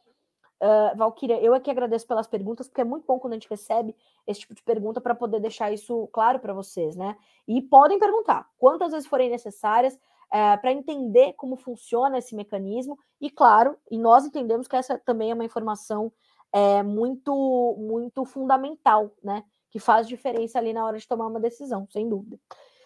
[0.64, 3.93] Uh, Valkyria, eu aqui agradeço pelas perguntas, porque é muito bom quando a gente recebe
[4.26, 7.18] esse tipo de pergunta para poder deixar isso claro para vocês, né?
[7.45, 9.99] E podem perguntar quantas vezes forem necessárias uh,
[10.32, 12.97] eh, para entender como funciona esse mecanismo.
[13.20, 16.14] E claro, e nós entendemos que essa também é uma informação
[16.53, 19.43] é, muito, muito fundamental, né?
[19.70, 22.39] Que faz diferença ali na hora de tomar uma decisão, sem dúvida.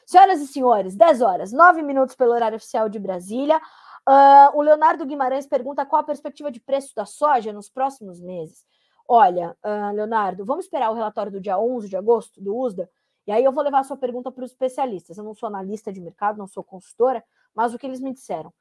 [0.03, 3.61] Senhoras e senhores, 10 horas, 9 minutos pelo horário oficial de Brasília.
[4.07, 8.65] Uh, o Leonardo Guimarães pergunta qual a perspectiva de preço da soja nos próximos meses.
[9.05, 12.89] Olha, uh, Leonardo, vamos esperar o relatório do dia 11 de agosto do USDA,
[13.27, 15.17] e aí eu vou levar a sua pergunta para os especialistas.
[15.17, 17.21] Eu não sou analista de mercado, não sou consultora,
[17.53, 18.53] mas o que eles me disseram?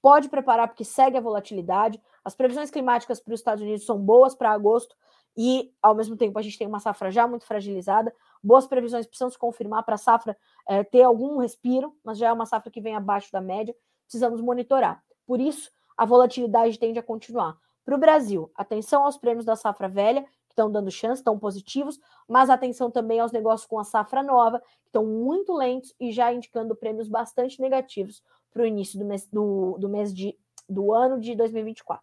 [0.00, 2.00] Pode preparar, porque segue a volatilidade.
[2.24, 4.96] As previsões climáticas para os Estados Unidos são boas para agosto,
[5.36, 8.14] e ao mesmo tempo a gente tem uma safra já muito fragilizada.
[8.42, 10.34] Boas previsões precisam se confirmar para a safra
[10.66, 13.74] é, ter algum respiro, mas já é uma safra que vem abaixo da média
[14.04, 15.02] precisamos monitorar.
[15.26, 17.56] Por isso, a volatilidade tende a continuar.
[17.84, 22.00] Para o Brasil, atenção aos prêmios da safra velha, que estão dando chance, estão positivos,
[22.28, 26.32] mas atenção também aos negócios com a safra nova, que estão muito lentos e já
[26.32, 30.38] indicando prêmios bastante negativos para o início do mês, do, do mês de,
[30.68, 32.02] do ano de 2024.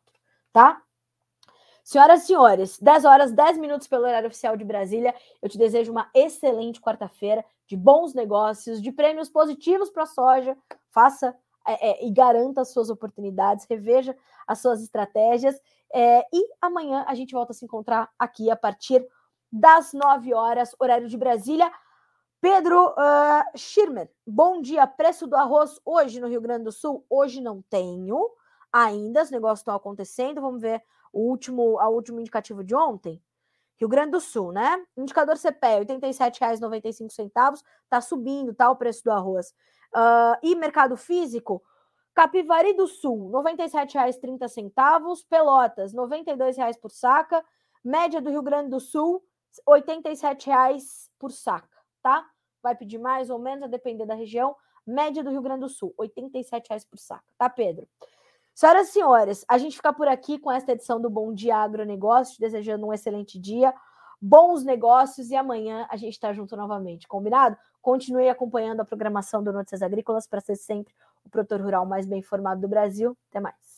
[0.51, 0.81] Tá?
[1.83, 5.15] Senhoras e senhores, 10 horas, 10 minutos pelo horário oficial de Brasília.
[5.41, 10.57] Eu te desejo uma excelente quarta-feira, de bons negócios, de prêmios positivos para a soja.
[10.91, 11.35] Faça
[11.67, 14.15] é, é, e garanta as suas oportunidades, reveja
[14.47, 15.59] as suas estratégias.
[15.93, 19.05] É, e amanhã a gente volta a se encontrar aqui a partir
[19.51, 21.71] das 9 horas, horário de Brasília.
[22.39, 24.87] Pedro uh, Schirmer, bom dia.
[24.87, 27.05] Preço do arroz hoje no Rio Grande do Sul?
[27.09, 28.31] Hoje não tenho
[28.71, 30.41] ainda, os negócios estão acontecendo.
[30.41, 30.81] Vamos ver
[31.13, 33.21] o último, a último indicativo de ontem.
[33.77, 34.83] Rio Grande do Sul, né?
[34.95, 38.69] Indicador CPE, R$ 87,95, está subindo, tá?
[38.69, 39.53] O preço do arroz.
[39.93, 41.61] Uh, e mercado físico,
[42.13, 45.25] Capivari do Sul, R$ 97,30.
[45.29, 47.43] Pelotas, R$ 92,00 por saca.
[47.83, 49.23] Média do Rio Grande do Sul,
[49.67, 52.27] R$ 87,00 por saca, tá?
[52.61, 54.55] Vai pedir mais ou menos, a depender da região.
[54.85, 57.87] Média do Rio Grande do Sul, R$ 87,00 por saca, tá, Pedro?
[58.53, 62.39] Senhoras e senhores, a gente fica por aqui com esta edição do Bom Dia Agronegócio,
[62.39, 63.73] desejando um excelente dia,
[64.21, 67.57] bons negócios e amanhã a gente está junto novamente, combinado?
[67.81, 70.93] Continue acompanhando a programação do Notícias Agrícolas para ser sempre
[71.25, 73.17] o produtor rural mais bem informado do Brasil.
[73.29, 73.70] Até mais.